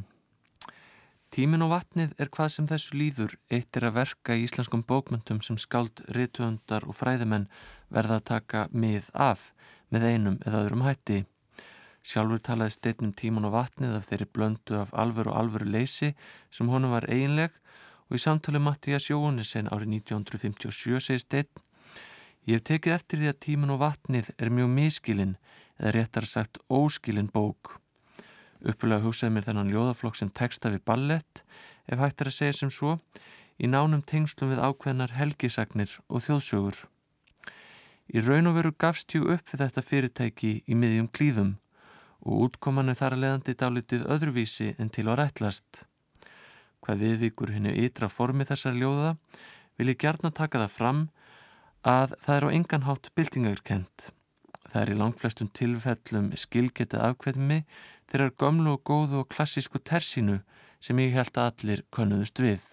Tímin 1.33 1.65
og 1.65 1.73
vatnið 1.73 2.13
er 2.21 2.29
hvað 2.31 2.51
sem 2.53 2.67
þessu 2.69 2.95
líður 2.95 3.33
eitt 3.51 3.77
er 3.77 3.89
að 3.89 3.97
verka 3.97 4.35
í 4.37 4.45
íslenskum 4.47 4.85
bókmyndum 4.87 5.41
sem 5.43 5.57
skáld, 5.59 5.99
rituöndar 6.15 6.87
og 6.87 6.95
fræðimenn 6.95 7.49
verða 7.91 8.21
að 8.21 8.27
taka 8.31 8.67
mið 8.71 9.09
af 9.13 9.51
með 9.91 10.07
einum 10.13 10.39
eða 10.45 10.63
öðrum 10.63 10.85
hætti. 10.87 11.25
Sjálfur 12.07 12.39
talaði 12.39 12.77
steinnum 12.77 13.11
tíman 13.11 13.47
og 13.49 13.57
vatnið 13.57 13.97
af 13.97 14.07
þeirri 14.07 14.29
blöndu 14.31 14.79
af 14.79 14.93
alvöru 14.95 15.33
og 15.33 15.39
alvöru 15.41 15.67
leysi 15.67 16.13
sem 16.49 16.69
honum 16.71 16.95
var 16.95 17.09
eiginleg 17.11 17.51
og 18.07 18.15
í 18.15 18.23
samtali 18.23 18.61
Mattías 18.63 19.09
Jóhannesson 19.11 19.67
árið 19.67 19.97
1957 19.99 21.03
segi 21.03 21.25
steinn 21.25 21.65
Ég 22.47 22.61
hef 22.61 22.63
tekið 22.63 22.93
eftir 22.95 23.19
því 23.19 23.27
að 23.27 23.39
tíman 23.43 23.71
og 23.73 23.81
vatnið 23.81 24.29
er 24.39 24.51
mjög 24.55 24.69
miskilinn 24.71 25.33
eða 25.81 25.91
réttar 25.97 26.27
sagt 26.27 26.61
óskilinn 26.71 27.27
bók. 27.33 27.73
Uppulega 28.63 29.03
hugsaði 29.03 29.33
mér 29.35 29.45
þennan 29.49 29.71
ljóðaflokk 29.73 30.15
sem 30.15 30.29
texta 30.31 30.71
við 30.71 30.85
ballett 30.87 31.41
ef 31.91 31.99
hægt 31.99 32.23
er 32.23 32.31
að 32.31 32.37
segja 32.37 32.55
sem 32.61 32.71
svo 32.71 32.93
í 33.59 33.67
nánum 33.67 33.99
tengslum 33.99 34.53
við 34.53 34.63
ákveðnar 34.63 35.17
helgisagnir 35.17 35.97
og 36.07 36.23
þjóðsögur. 36.23 36.79
Í 38.15 38.23
raun 38.23 38.47
og 38.47 38.55
veru 38.55 38.71
gafst 38.79 39.11
jú 39.11 39.27
upp 39.35 39.51
við 39.51 39.65
þetta 39.65 39.83
fyrirtæki 39.83 40.53
í 40.63 40.79
miðjum 40.79 41.11
klíðum 41.11 41.53
og 42.23 42.47
útkoman 42.47 42.93
er 42.93 42.99
þar 42.99 43.17
að 43.17 43.23
leiðandi 43.25 43.57
dálitið 43.59 44.07
öðruvísi 44.15 44.71
en 44.79 44.87
til 44.87 45.09
að 45.09 45.19
rætlast. 45.19 45.83
Hvað 46.79 47.03
viðvíkur 47.03 47.51
henni 47.51 47.75
ytra 47.83 48.07
formi 48.07 48.47
þessar 48.47 48.79
ljóða 48.79 49.17
vil 49.75 49.91
ég 49.91 49.99
gerna 49.99 50.31
taka 50.31 50.63
það 50.63 50.75
fram 50.79 51.05
að 51.87 52.17
það 52.19 52.35
er 52.35 52.45
á 52.45 52.49
enganhátt 52.57 53.09
byltingarkent. 53.15 54.09
Það 54.67 54.81
er 54.81 54.89
í 54.91 54.97
langflestum 54.99 55.49
tilfellum 55.55 56.33
skilgetið 56.35 57.03
afkveðmi 57.05 57.61
þeirrar 58.11 58.33
gömlu 58.41 58.73
og 58.75 58.83
góðu 58.83 59.21
og 59.21 59.29
klassísku 59.31 59.79
tersínu 59.79 60.41
sem 60.83 60.99
ég 60.99 61.15
held 61.15 61.39
að 61.39 61.47
allir 61.53 61.85
könnuðust 61.95 62.43
við. 62.43 62.65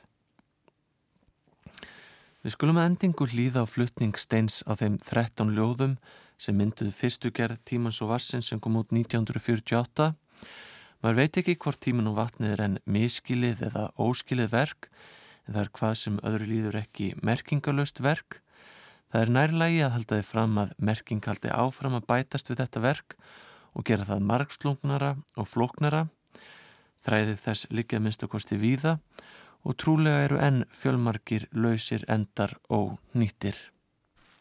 Við 2.42 2.56
skulum 2.56 2.82
að 2.82 2.90
endingu 2.90 3.30
hlýða 3.30 3.62
á 3.64 3.66
fluttning 3.70 4.18
steins 4.20 4.60
á 4.66 4.74
þeim 4.76 4.98
13 5.00 5.54
ljóðum 5.54 5.96
sem 6.36 6.58
mynduðu 6.58 6.92
fyrstu 6.92 7.30
gerð 7.32 7.62
tímans 7.64 8.02
og 8.02 8.10
vassins 8.10 8.50
sem 8.50 8.60
kom 8.60 8.76
út 8.82 8.90
1948. 8.92 10.10
Maður 11.00 11.20
veit 11.22 11.38
ekki 11.38 11.56
hvort 11.62 11.80
tíman 11.80 12.10
og 12.10 12.18
vatnið 12.18 12.56
er 12.56 12.64
enn 12.66 12.80
miskilið 12.84 13.62
eða 13.70 13.92
óskilið 13.94 14.50
verk 14.58 14.90
en 15.46 15.54
það 15.54 15.62
er 15.62 15.76
hvað 15.78 15.98
sem 16.02 16.22
öðru 16.26 16.50
líður 16.50 16.80
ekki 16.82 17.12
merkingalöst 17.22 18.02
verk 18.04 18.42
Það 19.14 19.22
er 19.22 19.30
nærlægi 19.30 19.76
að 19.86 19.92
halda 19.94 20.16
þið 20.18 20.26
fram 20.26 20.56
að 20.58 20.70
merking 20.82 21.20
haldi 21.22 21.50
áfram 21.54 21.92
að 21.94 22.06
bætast 22.08 22.48
við 22.50 22.56
þetta 22.64 22.80
verk 22.82 23.12
og 23.78 23.84
gera 23.86 24.06
það 24.08 24.24
margslungnara 24.26 25.10
og 25.38 25.46
flóknara. 25.46 26.00
Þræðið 27.06 27.36
þess 27.44 27.68
líka 27.70 28.00
minnst 28.02 28.24
að 28.26 28.32
kosti 28.32 28.56
víða 28.58 28.96
og 29.62 29.76
trúlega 29.78 30.24
eru 30.24 30.40
enn 30.42 30.64
fjölmarkir 30.66 31.44
lausir 31.54 32.02
endar 32.10 32.56
og 32.66 32.96
nýttir. 33.14 33.54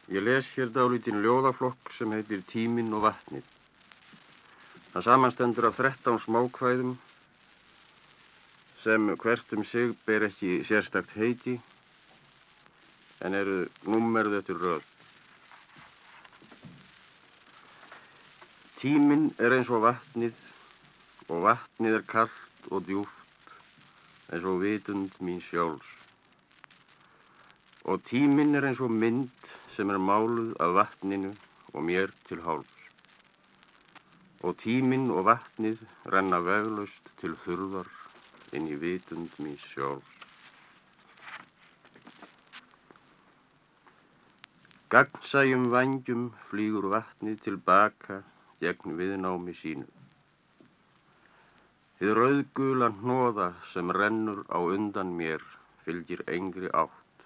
Ég 0.09 0.25
les 0.25 0.49
hér 0.55 0.73
dálítinn 0.73 1.21
ljóðaflokk 1.21 1.93
sem 1.93 2.09
heitir 2.17 2.41
Tíminn 2.49 2.89
og 2.97 3.05
vatnið. 3.05 3.45
Það 4.95 5.05
samanstendur 5.05 5.67
af 5.69 5.77
13 5.83 6.17
smákvæðum 6.25 6.95
sem 8.81 9.05
hvert 9.21 9.53
um 9.53 9.61
sig 9.61 9.93
ber 10.09 10.25
ekki 10.31 10.63
sérstakt 10.65 11.13
heiti 11.13 11.59
en 13.23 13.35
eru 13.39 13.57
númerð 13.87 14.35
eftir 14.41 14.59
röð. 14.59 14.83
Tíminn 18.79 19.29
er 19.39 19.55
eins 19.55 19.69
og 19.71 19.85
vatnið 19.85 20.39
og 21.31 21.45
vatnið 21.45 21.99
er 22.01 22.07
kallt 22.13 22.67
og 22.69 22.83
djúft 22.89 23.53
eins 24.33 24.47
og 24.49 24.59
vitund 24.63 25.15
mín 25.23 25.39
sjálfs. 25.45 25.87
Og 27.87 28.03
tíminn 28.09 28.55
er 28.59 28.67
eins 28.67 28.83
og 28.83 28.91
mynd 28.91 29.51
sem 29.75 29.89
er 29.91 30.03
máluð 30.09 30.51
af 30.63 30.75
vatninu 30.79 31.31
og 31.73 31.83
mér 31.87 32.11
til 32.27 32.43
hálfs. 32.43 32.79
Og 34.43 34.57
tíminn 34.59 35.07
og 35.15 35.29
vatnið 35.31 35.83
renna 36.11 36.43
veglaust 36.43 37.13
til 37.21 37.37
þurðar 37.45 37.87
inn 38.51 38.67
í 38.67 38.79
vitund 38.83 39.31
mín 39.39 39.55
sjálfs. 39.71 40.12
Gagnsæjum 44.93 45.63
vangjum 45.73 46.25
flýgur 46.47 46.85
vatnið 46.93 47.39
tilbaka 47.45 48.19
gegn 48.61 48.91
viðnámi 48.99 49.53
sínu. 49.57 49.87
Þið 51.97 52.11
rauðgula 52.17 52.89
hnóða 52.99 53.47
sem 53.71 53.93
rennur 53.97 54.43
á 54.53 54.61
undan 54.75 55.15
mér 55.21 55.41
fylgir 55.85 56.21
engri 56.35 56.69
átt. 56.81 57.25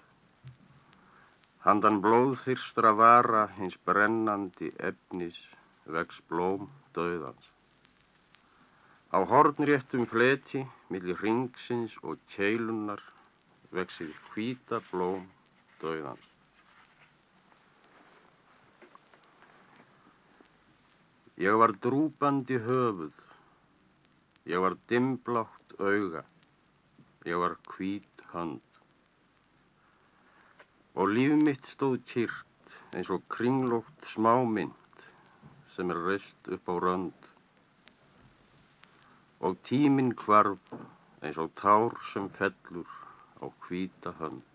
Handan 1.66 2.00
blóðþyrstra 2.06 2.94
vara 3.02 3.44
hins 3.58 3.76
brennandi 3.90 4.70
efnis 4.90 5.42
vex 5.98 6.22
blóm 6.32 6.70
döðans. 6.96 7.52
Á 9.12 9.18
hornréttum 9.34 10.08
fleti 10.14 10.64
millir 10.88 11.20
ringsins 11.20 12.00
og 12.00 12.16
keilunar 12.32 13.04
vexir 13.76 14.16
hvíta 14.32 14.80
blóm 14.88 15.28
döðans. 15.84 16.27
Ég 21.38 21.54
var 21.54 21.70
drúpandi 21.78 22.56
höfuð, 22.58 23.18
ég 24.50 24.58
var 24.58 24.74
dimblátt 24.90 25.74
auga, 25.78 26.24
ég 27.22 27.38
var 27.38 27.54
hvít 27.70 28.24
hönd. 28.32 28.80
Og 30.98 31.14
líf 31.14 31.36
mitt 31.46 31.70
stóð 31.70 32.00
kýrt 32.10 32.74
eins 32.90 33.12
og 33.14 33.22
kringlótt 33.30 34.10
smámynd 34.10 35.06
sem 35.76 35.94
er 35.94 36.02
reist 36.08 36.50
upp 36.58 36.66
á 36.66 36.74
rönd. 36.88 37.30
Og 39.38 39.62
tíminn 39.62 40.16
kvarf 40.18 40.74
eins 41.22 41.38
og 41.38 41.54
tár 41.62 41.94
sem 42.10 42.26
fellur 42.34 42.90
á 43.38 43.46
hvíta 43.46 44.10
hönd. 44.18 44.47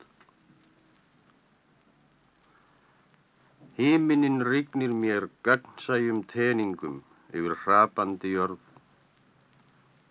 Híminin 3.77 4.45
rignir 4.45 4.91
mér 4.93 5.23
gagnsæjum 5.45 6.19
teningum 6.29 6.99
yfir 7.33 7.53
hrapandi 7.61 8.29
jörð. 8.29 8.59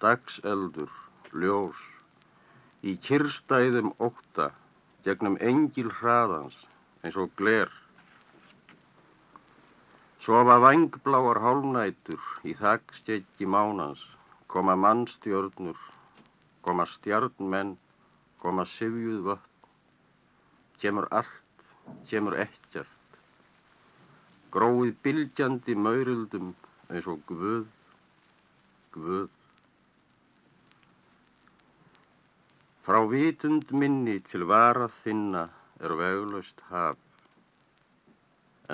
Dagseldur, 0.02 0.88
ljós, 1.30 1.82
í 2.82 2.96
kyrstæðum 3.06 3.92
óta, 4.06 4.48
gegnum 5.06 5.36
engil 5.50 5.92
hraðans, 6.00 6.56
eins 7.04 7.18
og 7.24 7.30
gler. 7.38 7.70
Sofa 10.26 10.56
vangbláar 10.64 11.38
hálnætur 11.44 12.24
í 12.42 12.56
þakkstjeggi 12.58 13.46
mánans, 13.46 14.02
koma 14.50 14.74
mannstjörnur, 14.86 15.78
koma 16.66 16.88
stjarnmenn, 16.96 17.76
koma 18.42 18.66
sifjuð 18.74 19.22
völd. 19.28 19.70
Kemur 20.82 21.06
allt, 21.20 21.64
kemur 22.10 22.34
ekkert 22.46 22.98
gróið 24.52 24.96
bylgjandi 25.04 25.74
maurildum 25.84 26.50
eins 26.92 27.06
og 27.08 27.22
guð, 27.28 27.68
guð. 28.96 29.30
Frá 32.86 32.98
vitund 33.12 33.70
minni 33.82 34.18
til 34.28 34.44
varað 34.50 34.96
þinna 35.04 35.44
er 35.86 35.94
veglaust 36.00 36.60
haf, 36.70 36.98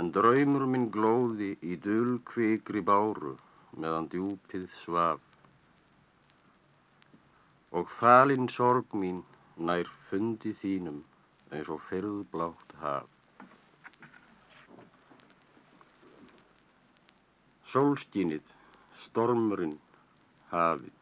en 0.00 0.08
draumur 0.16 0.64
minn 0.72 0.88
glóði 0.94 1.50
í 1.70 1.76
dulkvikri 1.84 2.82
báru 2.90 3.34
meðan 3.76 4.08
djúpið 4.14 4.64
svaf. 4.80 5.20
Og 7.78 7.92
falinn 8.00 8.48
sorg 8.56 8.96
mín 9.02 9.22
nær 9.70 9.92
fundi 10.08 10.54
þínum 10.62 11.04
eins 11.52 11.70
og 11.76 11.84
fyrðblátt 11.90 12.74
haf. 12.82 13.17
Sólskínið, 17.72 18.44
stormurinn, 19.04 19.76
hafið. 20.52 20.94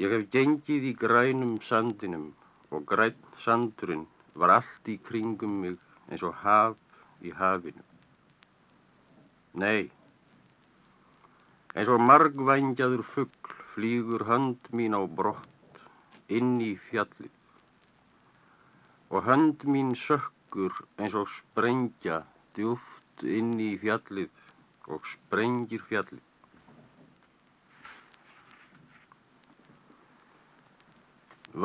Ég 0.00 0.14
hef 0.14 0.26
gengið 0.32 0.86
í 0.90 0.94
grænum 0.96 1.58
sandinum 1.66 2.30
og 2.70 2.86
græn 2.88 3.18
sandurinn 3.44 4.06
var 4.40 4.54
allt 4.56 4.88
í 4.88 4.96
kringum 5.08 5.58
mig 5.64 5.76
eins 6.08 6.24
og 6.24 6.38
haf 6.44 6.76
í 7.20 7.34
hafinu. 7.36 7.84
Nei, 9.60 9.90
eins 11.74 11.90
og 11.92 12.00
margvængjaður 12.06 13.04
fuggl 13.12 13.54
flýgur 13.74 14.24
hönd 14.30 14.72
mín 14.72 14.96
á 14.96 15.02
brott 15.20 15.84
inn 16.38 16.56
í 16.64 16.72
fjallið 16.88 17.36
og 19.10 19.26
hönd 19.26 19.64
mín 19.74 19.92
sökkur 19.98 20.74
eins 20.96 21.14
og 21.18 21.28
sprengja 21.36 22.22
djúft 22.56 23.24
inn 23.38 23.52
í 23.60 23.72
fjallið 23.82 24.30
og 24.90 25.06
sprengir 25.06 25.82
fjallið. 25.88 26.26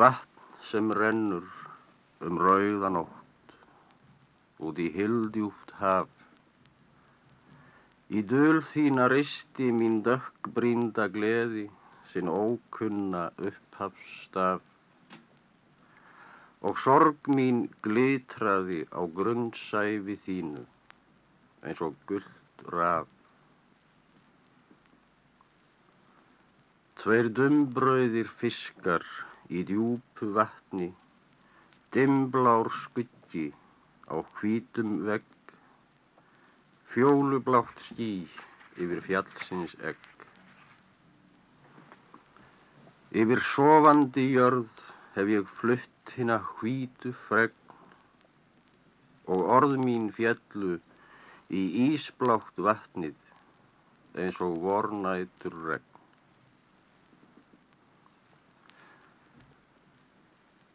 Vatn 0.00 0.36
sem 0.70 0.90
rennur 0.98 1.46
um 2.26 2.38
rauðanótt 2.42 3.54
út 4.66 4.78
í 4.82 4.88
hildjúft 4.96 5.74
haf. 5.80 6.10
Í 8.10 8.22
döl 8.32 8.62
þína 8.70 9.08
risti 9.12 9.68
mín 9.74 10.00
dökkbrínda 10.06 11.08
gleði 11.14 11.66
sinn 12.12 12.30
ókunna 12.30 13.24
upphafstaf 13.48 14.62
og 16.66 16.78
sorg 16.82 17.30
mín 17.38 17.66
glitraði 17.86 18.84
á 18.90 19.02
grunnsæfi 19.18 20.16
þínu 20.26 20.64
eins 21.66 21.82
og 21.82 21.98
gullt 22.10 22.66
raf. 22.74 23.15
Tveir 27.06 27.28
dumbrauðir 27.30 28.26
fiskar 28.40 29.04
í 29.46 29.60
djúpu 29.68 30.26
vatni, 30.34 30.88
dimblár 31.94 32.66
skuggi 32.74 33.44
á 34.10 34.26
hvítum 34.40 34.96
vegg, 35.06 35.28
fjólublátt 36.90 37.84
ský 37.84 38.10
yfir 38.74 39.04
fjallsins 39.06 39.78
egg. 39.92 40.02
Yfir 43.14 43.46
sofandi 43.52 44.26
jörð 44.32 44.84
hef 45.14 45.34
ég 45.36 45.56
flutt 45.62 46.14
hinn 46.18 46.34
að 46.34 46.52
hvítu 46.58 47.14
fregn 47.28 47.76
og 49.30 49.46
orð 49.60 49.78
mín 49.86 50.10
fjallu 50.18 50.80
í 51.54 51.66
ísblátt 51.86 52.58
vatnið 52.58 53.20
eins 54.18 54.42
og 54.42 54.58
vornætur 54.66 55.54
regn. 55.70 55.85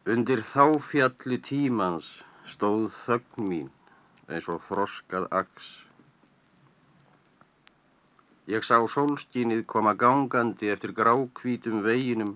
Undir 0.10 0.40
þáfjalli 0.42 1.38
tímans 1.46 2.08
stóð 2.50 2.88
þögn 3.04 3.44
mín 3.46 3.68
eins 4.34 4.48
og 4.50 4.64
þroskað 4.66 5.28
aks. 5.40 5.68
Ég 8.50 8.66
sá 8.66 8.80
sólskínið 8.90 9.62
koma 9.70 9.94
gangandi 9.94 10.72
eftir 10.74 10.96
grákvítum 10.98 11.84
veginum 11.86 12.32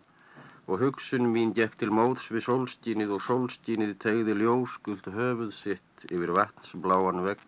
og 0.68 0.84
hugsun 0.84 1.26
mín 1.34 1.56
gekk 1.58 1.80
til 1.82 1.90
móðs 1.90 2.30
við 2.36 2.46
sólstínið 2.52 3.16
og 3.18 3.26
sólstínið 3.32 3.98
tegði 4.06 4.38
ljóskult 4.44 5.10
höfuð 5.18 5.58
sitt 5.64 6.06
yfir 6.12 6.36
vatnsbláan 6.38 7.26
vegg. 7.26 7.42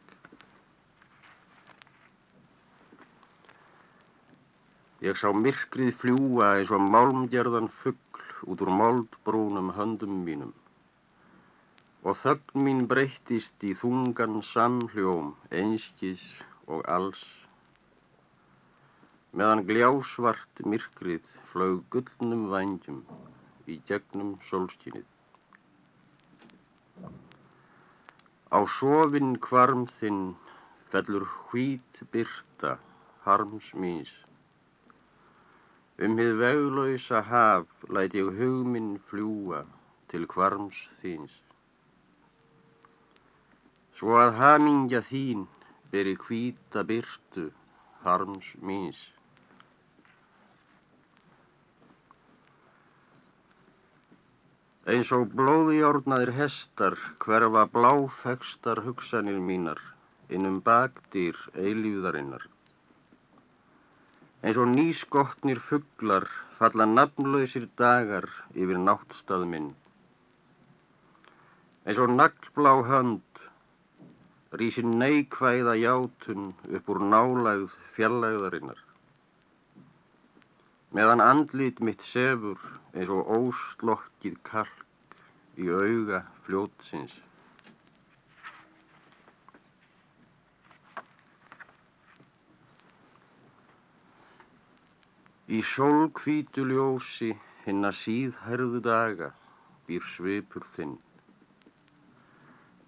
Ég 5.05 5.21
sá 5.21 5.29
myrkrið 5.29 5.93
fljúa 6.01 6.55
eins 6.57 6.73
og 6.73 6.81
málmgerðan 6.89 7.69
fuggl 7.83 8.06
út 8.45 8.61
úr 8.65 8.71
moldbrúnum 8.81 9.73
höndum 9.79 10.21
mínum 10.29 10.53
og 12.07 12.15
þögn 12.21 12.63
mín 12.65 12.85
breyttist 12.91 13.63
í 13.67 13.73
þungan 13.81 14.39
samhljóm 14.49 15.33
einskis 15.61 16.23
og 16.67 16.85
alls 16.97 17.23
meðan 19.37 19.63
gljásvart 19.67 20.61
myrkrið 20.73 21.33
flög 21.51 21.81
gullnum 21.93 22.45
vængjum 22.53 23.01
í 23.67 23.75
gegnum 23.89 24.31
sólskynið. 24.49 25.05
Á 28.47 28.59
sofinn 28.77 29.35
kvarm 29.43 29.83
þinn 29.99 30.21
fellur 30.93 31.27
hvít 31.49 32.01
byrta 32.13 32.77
harms 33.25 33.73
míns. 33.75 34.13
Um 35.97 36.13
hið 36.21 36.35
veglausa 36.37 37.23
haf 37.25 37.85
læt 37.89 38.13
ég 38.19 38.27
hugminn 38.39 38.89
fljúa 39.09 39.63
til 40.11 40.27
kvarms 40.29 40.77
þíns. 41.01 41.33
Svo 43.97 44.19
að 44.21 44.35
hamingja 44.37 45.01
þín 45.07 45.47
beri 45.91 46.13
hvíta 46.21 46.83
byrtu 46.91 47.47
harms 48.03 48.51
míns. 48.61 48.99
Eins 54.87 55.09
og 55.17 55.33
blóðjárnaðir 55.33 56.31
hestar 56.37 56.99
hverfa 57.25 57.65
bláfekstar 57.73 58.83
hugsanir 58.85 59.41
mínar 59.49 59.81
innum 60.29 60.61
bakdýr 60.61 61.41
eilíðarinnar. 61.57 62.45
Eins 64.45 64.57
og 64.61 64.67
nýskottnir 64.69 65.57
fugglar 65.67 66.27
falla 66.59 66.85
nafnlausir 66.85 67.63
dagar 67.81 68.27
yfir 68.53 68.77
náttstað 68.87 69.45
minn. 69.53 69.71
Eins 71.87 72.01
og 72.03 72.13
naglblá 72.13 72.73
hönd 72.89 73.41
rísir 74.61 74.85
neikvæða 75.01 75.73
játun 75.81 76.51
upp 76.77 76.89
úr 76.93 77.01
nálægð 77.13 77.73
fjallægðarinnar. 77.97 78.79
Meðan 80.93 81.23
andlit 81.25 81.81
mitt 81.81 82.05
sefur 82.05 82.61
eins 82.93 83.09
og 83.09 83.33
óslokkið 83.39 84.37
kalk 84.51 85.17
í 85.57 85.71
auga 85.73 86.21
fljótsins. 86.45 87.17
Í 95.47 95.61
sólkvítu 95.63 96.65
ljósi 96.67 97.29
hinna 97.63 97.93
síðhærðu 97.95 98.81
daga 98.83 99.29
býr 99.87 100.03
svipur 100.03 100.65
þinn. 100.75 100.97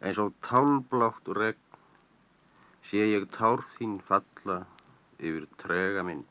Eins 0.04 0.20
og 0.20 0.34
tálblátt 0.44 1.32
regn 1.40 1.80
sé 2.90 3.06
ég 3.14 3.30
tár 3.36 3.64
þín 3.78 3.96
falla 4.10 4.60
yfir 5.20 5.48
trega 5.62 6.04
minn 6.08 6.26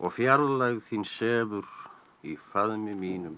og 0.00 0.14
fjarlægð 0.16 0.80
þín 0.88 1.04
sefur 1.04 1.68
í 2.24 2.36
faðmi 2.52 2.94
mínum 2.96 3.36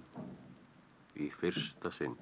í 1.19 1.27
fyrsta 1.41 1.91
sinn. 1.95 2.15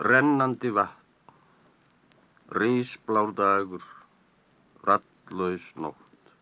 Rennandi 0.00 0.70
vatn, 0.78 0.99
rísblár 2.50 3.32
dagur, 3.34 3.82
rattlaus 4.82 5.72
nótt. 5.74 6.32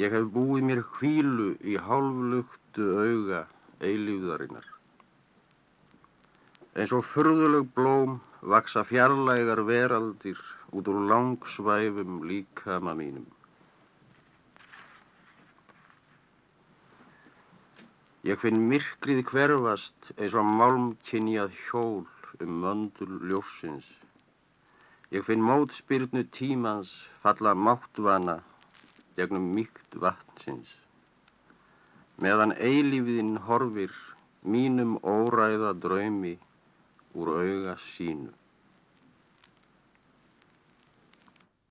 Ég 0.00 0.12
hef 0.14 0.28
búið 0.32 0.64
mér 0.64 0.80
hvílu 0.96 1.50
í 1.60 1.74
hálflugtu 1.76 2.86
auga 3.02 3.42
eilíðarinnar. 3.84 4.64
Eins 6.78 6.94
og 6.96 7.04
furðuleg 7.04 7.66
blóm 7.76 8.20
vaksa 8.40 8.84
fjarlægar 8.88 9.60
veraldir 9.68 10.40
út 10.72 10.88
úr 10.88 11.02
langsvæfum 11.10 12.22
líkama 12.30 12.94
mínum. 12.96 13.26
Ég 18.24 18.40
finn 18.40 18.64
myrkrið 18.70 19.20
hverfast 19.28 20.14
eins 20.16 20.36
og 20.36 20.48
málmkynjað 20.48 21.52
hjól 21.66 22.06
um 22.40 22.52
möndul 22.62 23.12
ljósins. 23.28 23.86
Ég 25.10 25.24
finn 25.26 25.42
mótspyrnu 25.42 26.22
tímans 26.30 26.90
falla 27.22 27.54
máttvana 27.54 28.36
gegnum 29.16 29.46
mýkt 29.56 29.96
vatnsins. 30.02 30.70
Meðan 32.22 32.52
eilífiðinn 32.56 33.40
horfir 33.48 33.92
mínum 34.42 34.98
óræða 35.02 35.72
draumi 35.82 36.36
úr 37.12 37.32
auga 37.42 37.74
sínu. 37.76 38.30